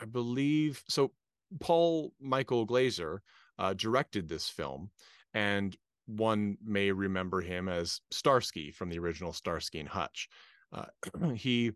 [0.00, 1.12] i believe so
[1.60, 3.22] paul michael glaser
[3.58, 4.90] uh, directed this film,
[5.32, 10.28] and one may remember him as Starsky from the original Starsky and Hutch.
[10.72, 10.86] Uh,
[11.34, 11.72] he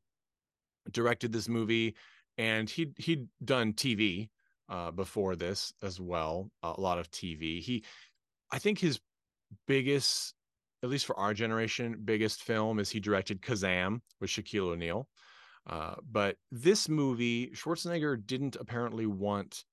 [0.91, 1.95] directed this movie,
[2.37, 4.29] and he he'd done TV
[4.69, 7.61] uh, before this as well, a lot of TV.
[7.63, 7.85] He,
[8.51, 9.01] I think his
[9.67, 10.35] biggest,
[10.83, 15.09] at least for our generation, biggest film is he directed Kazam with Shaquille O'Neal.
[15.69, 19.65] Uh, but this movie, Schwarzenegger didn't apparently want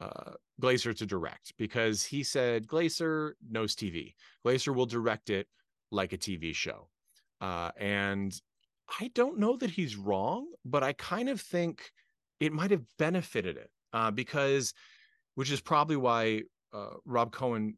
[0.00, 4.14] uh, Glaser to direct because he said Glaser knows TV.
[4.42, 5.46] Glaser will direct it
[5.90, 6.88] like a TV show.
[7.40, 8.40] Uh, and
[9.00, 11.90] I don't know that he's wrong, but I kind of think
[12.40, 14.72] it might have benefited it uh, because,
[15.34, 16.42] which is probably why
[16.72, 17.76] uh, Rob Cohen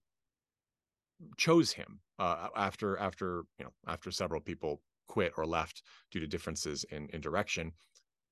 [1.37, 6.27] chose him uh, after after you know after several people quit or left due to
[6.27, 7.73] differences in in direction,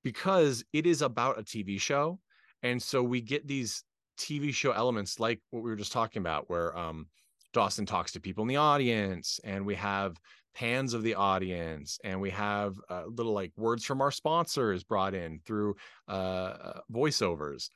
[0.02, 2.18] because it is about a TV show
[2.64, 3.84] and so we get these
[4.18, 7.06] TV show elements like what we were just talking about, where um,
[7.52, 10.18] Dawson talks to people in the audience, and we have
[10.54, 15.14] pans of the audience, and we have uh, little like words from our sponsors brought
[15.14, 15.76] in through
[16.08, 17.68] uh, uh, voiceovers.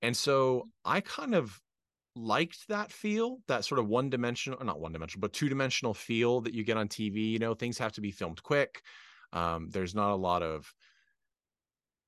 [0.00, 1.60] And so I kind of
[2.16, 5.94] liked that feel, that sort of one dimensional, or not one dimensional, but two dimensional
[5.94, 7.30] feel that you get on TV.
[7.30, 8.82] You know, things have to be filmed quick.
[9.32, 10.72] Um, there's not a lot of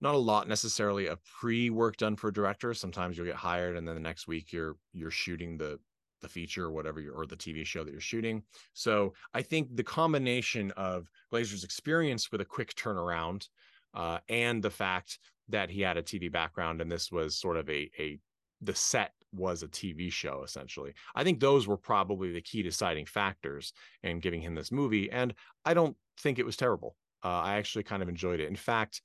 [0.00, 2.74] not a lot necessarily of pre-work done for a director.
[2.74, 5.78] Sometimes you'll get hired and then the next week you're you're shooting the
[6.20, 8.42] the feature or whatever you or the TV show that you're shooting.
[8.74, 13.48] So I think the combination of Glaser's experience with a quick turnaround
[13.94, 17.68] uh, and the fact that he had a TV background and this was sort of
[17.70, 18.18] a a
[18.60, 20.92] the set was a TV show essentially.
[21.14, 23.72] I think those were probably the key deciding factors
[24.02, 26.96] in giving him this movie and I don't think it was terrible.
[27.24, 28.48] Uh, I actually kind of enjoyed it.
[28.48, 29.02] In fact,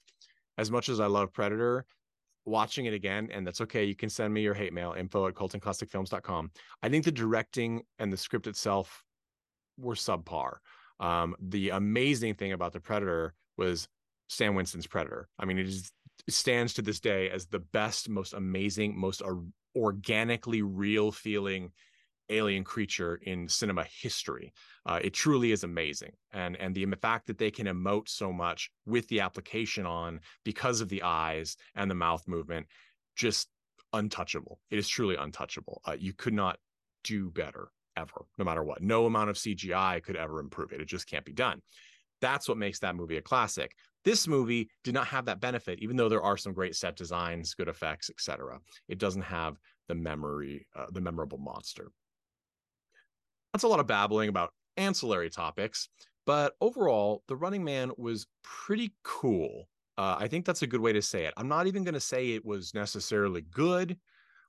[0.58, 1.86] as much as I love Predator,
[2.48, 3.84] watching it again, and that's okay.
[3.84, 6.52] You can send me your hate mail info at cultandclassicfilms.com.
[6.82, 9.04] I think the directing and the script itself
[9.78, 10.56] were subpar.
[11.00, 13.88] Um, the amazing thing about the Predator was
[14.30, 15.28] Stan Winston's Predator.
[15.38, 15.92] I mean, it, is,
[16.30, 19.22] stands to this day as the best, most amazing, most
[19.78, 21.72] organically real feeling
[22.30, 24.52] alien creature in cinema history.
[24.86, 28.70] Uh, it truly is amazing, and and the fact that they can emote so much
[28.86, 32.66] with the application on because of the eyes and the mouth movement,
[33.16, 33.50] just
[33.94, 34.60] untouchable.
[34.70, 35.82] It is truly untouchable.
[35.86, 36.58] Uh, you could not
[37.04, 38.82] do better ever, no matter what.
[38.82, 40.82] No amount of CGI could ever improve it.
[40.82, 41.62] It just can't be done.
[42.22, 43.76] That's what makes that movie a classic.
[44.08, 47.54] This movie did not have that benefit, even though there are some great set designs,
[47.54, 48.58] good effects, etc.
[48.88, 49.58] It doesn't have
[49.90, 51.92] the memory, uh, the memorable monster.
[53.52, 55.90] That's a lot of babbling about ancillary topics,
[56.26, 59.68] but overall, The Running Man was pretty cool.
[59.98, 61.34] Uh, I think that's a good way to say it.
[61.36, 63.98] I'm not even going to say it was necessarily good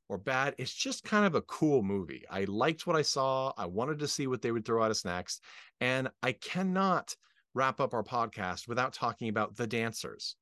[0.08, 0.54] or bad.
[0.58, 2.22] It's just kind of a cool movie.
[2.30, 3.52] I liked what I saw.
[3.58, 5.42] I wanted to see what they would throw at us next.
[5.80, 7.16] And I cannot
[7.58, 10.36] wrap up our podcast without talking about the dancers.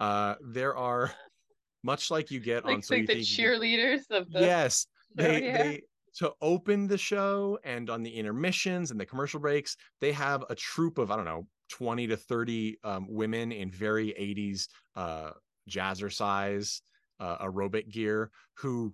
[0.00, 1.12] Uh, there are,
[1.84, 5.62] much like you get like, on so like the cheerleaders of the yes, they, yeah.
[5.62, 5.82] they
[6.16, 10.54] to open the show and on the intermissions and the commercial breaks, they have a
[10.54, 15.30] troop of, I don't know, 20 to 30 um, women in very 80s uh,
[15.70, 16.80] jazzercise
[17.20, 18.92] uh, aerobic gear who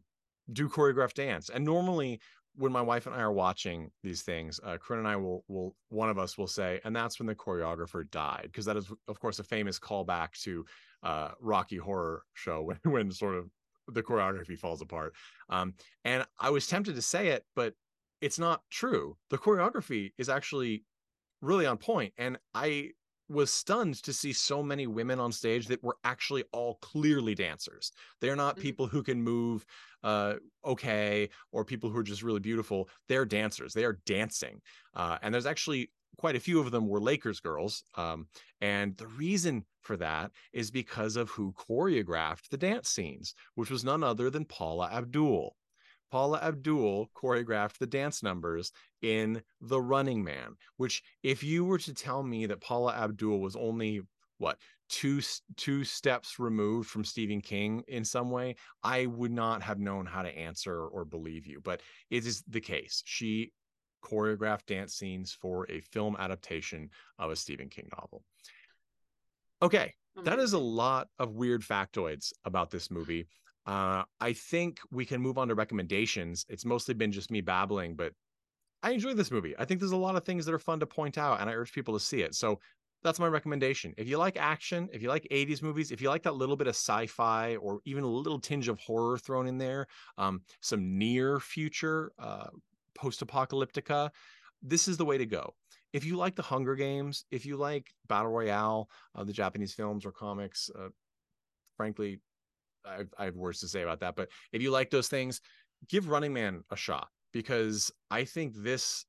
[0.53, 1.51] do choreographed dance.
[1.51, 2.21] And normally,
[2.59, 5.77] when my wife and I are watching these things, uh, Corinne and I will will
[5.91, 9.21] one of us will say, and that's when the choreographer died, because that is of
[9.21, 10.67] course a famous callback to
[11.05, 13.49] uh, Rocky Horror Show when when sort of
[13.87, 15.15] the choreography falls apart.
[15.49, 17.75] Um, and I was tempted to say it, but
[18.21, 19.17] it's not true.
[19.31, 20.85] The choreography is actually
[21.41, 22.91] really on point, and I
[23.29, 27.93] was stunned to see so many women on stage that were actually all clearly dancers.
[28.21, 28.63] They're not mm-hmm.
[28.63, 29.67] people who can move
[30.03, 32.89] uh, okay or people who are just really beautiful.
[33.09, 33.73] They're dancers.
[33.73, 34.61] They are dancing.
[34.95, 37.85] Uh, and there's actually quite a few of them were Lakers girls.
[37.95, 38.27] Um,
[38.61, 43.85] and the reason for that is because of who choreographed the dance scenes, which was
[43.85, 45.55] none other than Paula Abdul.
[46.11, 51.95] Paula Abdul choreographed the dance numbers in The Running Man, which if you were to
[51.95, 54.01] tell me that Paula Abdul was only
[54.39, 55.21] what two
[55.57, 60.23] two steps removed from Stephen King in some way, I would not have known how
[60.23, 61.61] to answer or believe you.
[61.63, 63.03] But it is the case.
[63.05, 63.53] She
[64.03, 68.23] choreographed dance scenes for a film adaptation of a Stephen King novel.
[69.61, 69.93] Okay,
[70.23, 73.27] that is a lot of weird factoids about this movie.
[73.69, 76.47] Uh, I think we can move on to recommendations.
[76.49, 78.15] It's mostly been just me babbling, but
[78.83, 79.55] I enjoy this movie.
[79.59, 81.53] I think there's a lot of things that are fun to point out, and I
[81.53, 82.35] urge people to see it.
[82.35, 82.61] So
[83.03, 83.93] that's my recommendation.
[83.99, 86.67] If you like action, if you like 80s movies, if you like that little bit
[86.67, 91.39] of sci-fi or even a little tinge of horror thrown in there, um, some near
[91.39, 92.49] future uh,
[92.95, 94.09] post-apocalyptica,
[94.63, 95.53] this is the way to go.
[95.93, 100.07] If you like the Hunger Games, if you like Battle Royale, uh, the Japanese films
[100.07, 100.89] or comics, uh,
[101.77, 102.21] frankly,
[102.85, 104.17] I've, I have words to say about that.
[104.17, 105.41] But if you like those things,
[105.89, 109.05] give Running Man a shot because I think this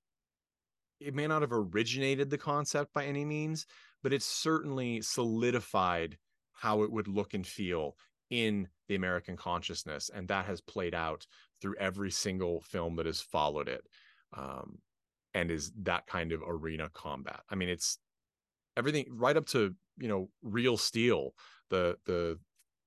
[0.99, 3.65] it may not have originated the concept by any means,
[4.03, 6.17] but it's certainly solidified
[6.51, 7.95] how it would look and feel
[8.29, 11.25] in the American consciousness, and that has played out
[11.61, 13.81] through every single film that has followed it,
[14.35, 14.77] um,
[15.33, 17.41] and is that kind of arena combat.
[17.49, 17.97] I mean, it's
[18.77, 21.33] everything right up to you know Real Steel,
[21.69, 22.37] the the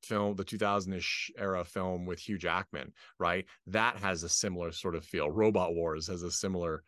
[0.04, 3.44] film, the 2000ish era film with Hugh Jackman, right?
[3.66, 5.30] That has a similar sort of feel.
[5.30, 6.84] Robot Wars has a similar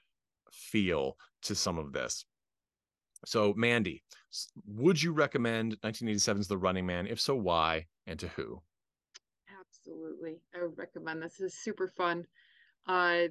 [0.53, 2.25] feel to some of this.
[3.27, 4.03] So, Mandy,
[4.67, 7.07] would you recommend 1987's The Running Man?
[7.07, 8.61] If so, why and to who?
[9.61, 10.41] Absolutely.
[10.55, 11.41] I would recommend this.
[11.41, 12.27] It's super fun
[12.87, 13.29] uh,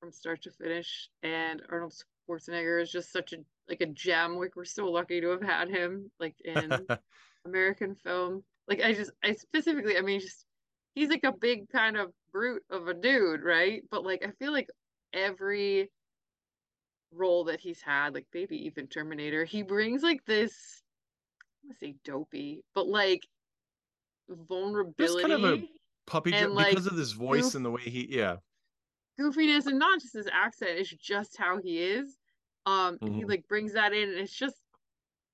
[0.00, 1.10] from start to finish.
[1.22, 1.94] And Arnold
[2.28, 4.36] Schwarzenegger is just such a like a gem.
[4.36, 6.86] Like we're so lucky to have had him like in
[7.46, 10.46] American film like I just I specifically I mean just
[10.94, 13.82] he's like a big kind of brute of a dude, right?
[13.90, 14.68] But like I feel like
[15.12, 15.90] every
[17.12, 20.54] role that he's had, like maybe even Terminator, he brings like this
[21.62, 23.26] I want to say dopey, but like
[24.28, 25.04] vulnerability.
[25.04, 25.64] Just kind of a
[26.06, 28.36] puppy and, like, because of this voice goof- and the way he yeah.
[29.20, 32.16] Goofiness and not just his accent, it's just how he is.
[32.66, 33.14] Um mm-hmm.
[33.14, 34.56] he like brings that in and it's just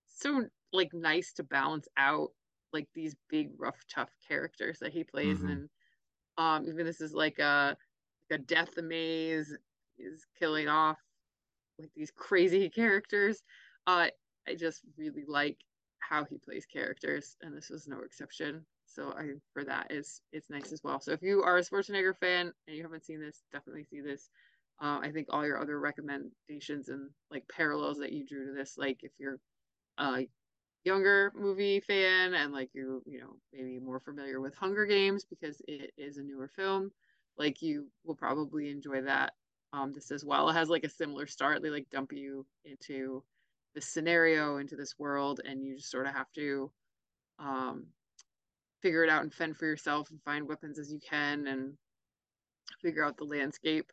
[0.09, 2.31] so like nice to balance out
[2.73, 5.53] like these big rough tough characters that he plays Mhm.
[5.53, 5.71] and
[6.39, 7.77] um even this is like a
[8.31, 9.57] like a death maze
[9.99, 10.99] is killing off
[11.79, 13.43] like these crazy characters.
[13.87, 14.09] Uh
[14.49, 15.59] i just really like
[15.99, 18.67] how he plays characters and this was no exception.
[18.87, 21.01] So i for that is it's nice as well.
[21.01, 24.31] So if you are a schwarzenegger fan and you haven't seen this definitely see this.
[24.81, 28.77] Uh, i think all your other recommendations and like parallels that you drew to this
[28.77, 29.39] like if you're
[29.99, 30.29] a
[30.87, 35.61] younger movie fan and like you you know maybe more familiar with hunger games because
[35.69, 36.91] it is a newer film
[37.37, 39.35] like you will probably enjoy that
[39.73, 40.49] um this as well.
[40.49, 41.63] It has like a similar start.
[41.63, 43.25] They like dump you into
[43.75, 46.73] this scenario into this world and you just sort of have to
[47.39, 47.87] um
[48.83, 51.77] figure it out and fend for yourself and find weapons as you can and
[52.81, 53.93] figure out the landscape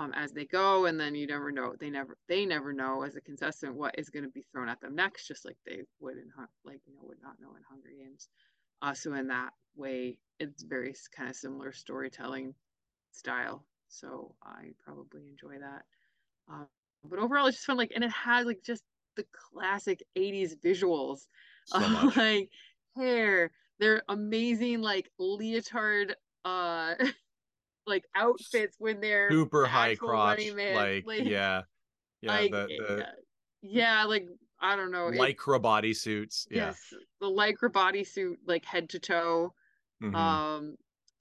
[0.00, 3.16] um, as they go and then you never know they never they never know as
[3.16, 6.16] a contestant what is going to be thrown at them next just like they would
[6.16, 6.30] in
[6.64, 8.28] like you know would not know in hunger games.
[8.82, 12.54] Uh, so in that way it's very kind of similar storytelling
[13.12, 15.84] style so i probably enjoy that.
[16.50, 16.68] Um,
[17.04, 18.84] but overall it's just fun like and it has like just
[19.16, 21.26] the classic 80s visuals.
[21.66, 21.78] So
[22.16, 22.50] like
[22.96, 26.94] hair they're amazing like leotard uh
[27.90, 30.74] like outfits when they're super high crotch Man.
[30.74, 31.62] like, yeah
[32.22, 33.06] yeah like, the, the
[33.62, 34.26] yeah, like
[34.60, 38.98] I don't know, it- lycra bodysuits yeah yes, the lycra body suit, like head to
[38.98, 39.52] toe,
[40.02, 40.14] Mhm.
[40.14, 40.76] um,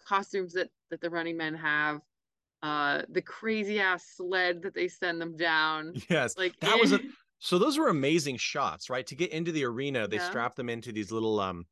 [0.08, 2.02] costumes that that the Running Men have,
[2.64, 7.00] uh, the crazy ass sled that they send them down, yes like that was a
[7.40, 10.30] so those were amazing shots right to get into the arena they Yeah.
[10.30, 11.66] strap them into these little um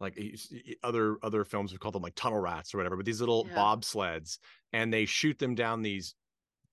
[0.00, 3.06] like y- y- other other films we call them like tunnel rats or whatever but
[3.06, 3.54] these little Yeah.
[3.54, 4.38] bobsleds
[4.72, 6.14] and they shoot them down these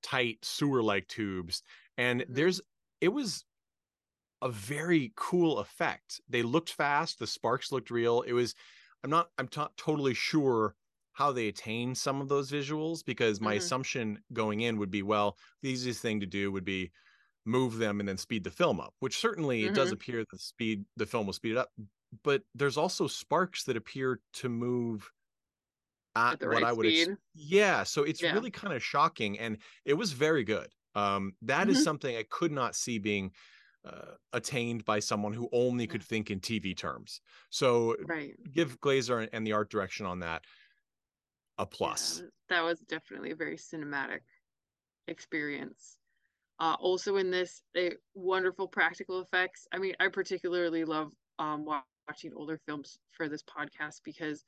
[0.04, 1.64] tight sewer like tubes
[1.98, 2.36] and Mhm.
[2.36, 2.62] there's
[3.02, 3.46] it was
[4.42, 8.56] a very cool effect they looked fast the sparks looked real it was
[9.04, 10.76] i'm not i'm not totally sure
[11.14, 13.56] how they attain some of those visuals because my Mhm.
[13.56, 16.92] assumption going in would be well the easiest thing to do would be
[17.46, 19.94] move them and then speed the film up which certainly it does Mhm.
[19.94, 21.72] appear the speed the film will speed it up
[22.24, 25.12] but there's also sparks that appear to move
[26.16, 28.32] at, At what right i would ex- yeah so it's Yeah.
[28.32, 31.82] really kind of shocking and it was very good um that is Mhm.
[31.82, 33.32] something i could not see being
[33.86, 38.38] uh, attained by someone who only could think in tv terms so right.
[38.52, 40.46] give glaser and the art direction on that
[41.58, 44.22] a plus Yeah, that was definitely a very cinematic
[45.08, 45.98] experience.
[46.60, 49.68] Uh, also in this, they wonderful practical effects.
[49.74, 51.66] I mean, I particularly love um,
[52.08, 54.44] watching older films for this podcast because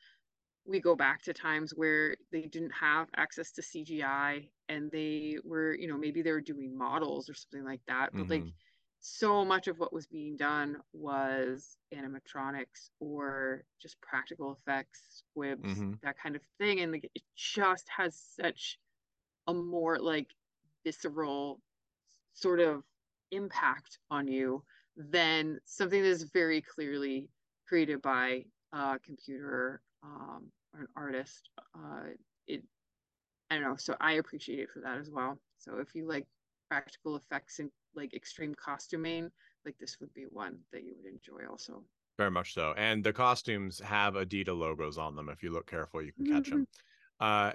[0.65, 5.75] we go back to times where they didn't have access to CGI and they were,
[5.75, 8.13] you know, maybe they were doing models or something like that.
[8.15, 8.53] But like Mhm.
[8.99, 15.99] so much of what was being done was animatronics or just practical effects, squibs, Mhm.
[16.01, 16.79] that kind of thing.
[16.81, 18.79] And like, it just has such
[19.47, 20.31] a more like
[20.85, 21.61] visceral
[22.33, 22.83] sort of
[23.31, 24.63] impact on you
[24.95, 27.29] than something that's very clearly
[27.67, 30.43] created by a computer um,
[30.73, 31.49] or an artist.
[31.75, 32.09] Uh,
[32.47, 32.63] it,
[33.49, 33.75] I don't know.
[33.77, 35.39] So I appreciate it for that as well.
[35.57, 36.25] So if you like
[36.69, 39.31] practical effects and like extreme costuming,
[39.65, 41.83] like this would be one that you would enjoy also.
[42.17, 42.73] Very much so.
[42.77, 45.29] And the costumes have Adidas logos on them.
[45.29, 46.67] If you look careful, you can catch them.
[47.19, 47.51] Uh,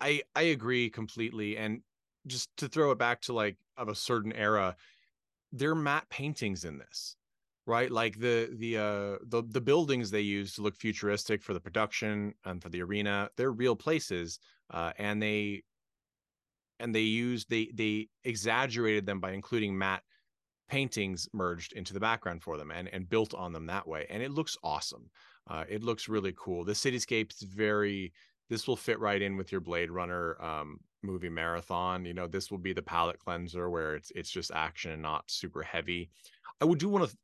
[0.00, 1.56] I I agree completely.
[1.56, 1.82] And
[2.26, 4.76] just to throw it back to like of a certain era,
[5.52, 7.16] there are matte paintings in this,
[7.66, 7.90] right?
[7.90, 12.34] Like the the uh the the buildings they use to look futuristic for the production
[12.44, 14.38] and for the arena, they're real places.
[14.70, 15.62] Uh, and they
[16.80, 20.02] and they used they they exaggerated them by including matte
[20.68, 24.22] paintings merged into the background for them and and built on them that way and
[24.22, 25.08] it looks awesome
[25.48, 28.12] uh, it looks really cool the cityscape is very
[28.48, 32.50] this will fit right in with your blade runner um, movie marathon you know this
[32.50, 36.10] will be the palette cleanser where it's it's just action and not super heavy
[36.60, 37.16] i would do want to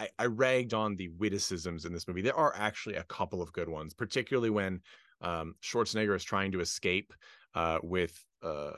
[0.00, 2.22] I, I ragged on the witticisms in this movie.
[2.22, 4.80] There are actually a couple of good ones particularly when
[5.20, 7.12] um, schwarzenegger is trying to escape
[7.54, 8.72] uh, with uh,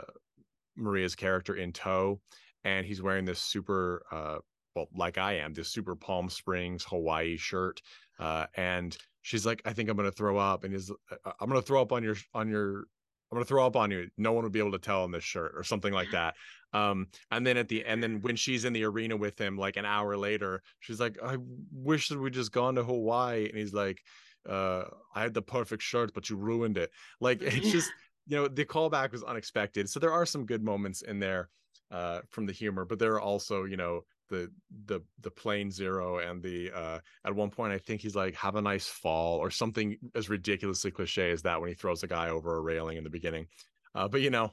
[0.76, 2.20] maria's character in tow
[2.64, 4.38] and he's wearing this super uh
[4.74, 7.80] well like i am this super palm springs hawaii shirt
[8.18, 11.82] uh and she's like i think i'm gonna throw up and "Uh, i'm gonna throw
[11.82, 12.84] up on your on your
[13.32, 14.08] i'm gonna throw up on you.
[14.18, 16.34] No one would be able to tell in this shirt or something like that.
[16.74, 19.76] Um and then at the and then when she's in the arena with him like
[19.76, 21.36] an hour later she's like i
[21.70, 23.48] wish that we'd just gone to hawaii.
[23.48, 24.02] And he's like
[24.48, 26.90] uh i had the perfect shirt but you ruined it.
[27.20, 27.90] Like it's just
[28.26, 29.88] you know the callback was unexpected.
[29.88, 31.48] So there are some good moments in there
[31.92, 34.50] uh, from the humor, but there are also, you know, the
[34.86, 38.56] the the plane zero and the uh at one point i think he's like have
[38.56, 42.30] a nice fall or something as ridiculously cliche as that when he throws a guy
[42.30, 43.46] over a railing in the beginning.
[43.94, 44.50] Uh but you know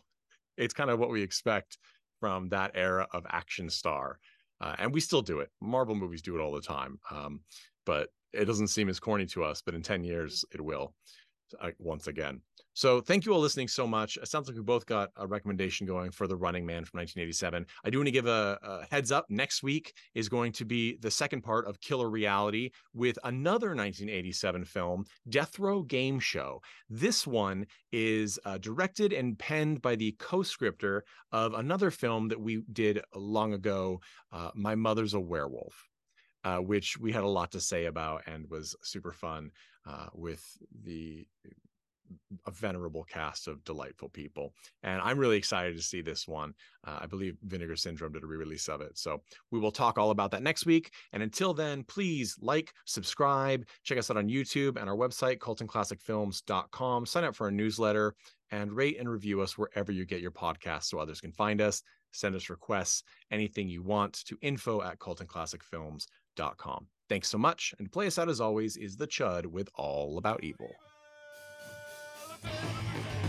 [0.57, 1.77] it's kind of what we expect
[2.19, 4.19] from that era of action star
[4.59, 5.49] uh, and we still do it.
[5.61, 7.39] Marvel movies do it all the time um
[7.85, 10.93] but it doesn't seem as corny to us but in 10 years it will
[11.61, 12.41] uh, once again
[12.79, 14.15] so thank you all listening so much.
[14.15, 17.65] It sounds like we both got a recommendation going for The Running Man from 1987.
[17.83, 19.25] I do want to give a, a, heads up.
[19.27, 24.63] Next week is going to be the second part of Killer Reality with another 1987
[24.63, 26.61] film, Death Row Game Show.
[26.89, 31.03] This one is uh, directed and penned by the co-scripter
[31.33, 33.99] of another film that we did long ago,
[34.31, 35.89] uh, My Mother's a Werewolf.
[36.45, 39.51] Uh, which we had a lot to say about and was super fun
[39.85, 40.41] uh, with
[40.85, 41.27] the
[42.45, 44.53] a venerable cast of delightful people.
[44.83, 46.53] And I'm really excited to see this one.
[46.85, 48.97] Uh, I believe Vinegar Syndrome did a re release of it.
[48.97, 50.91] So we will talk all about that next week.
[51.13, 57.05] And until then, please like, subscribe, check us out on YouTube and our website, cultandclassicfilms.com.
[57.05, 58.15] Sign up for our newsletter
[58.51, 61.83] and rate and review us wherever you get your podcasts so others can find us.
[62.11, 66.87] Send us requests, anything you want to info at cultandclassicfilms.com.
[67.07, 67.73] Thanks so much.
[67.79, 70.69] And play us out as always is The Chud with All About Evil.
[72.41, 73.28] Thank you.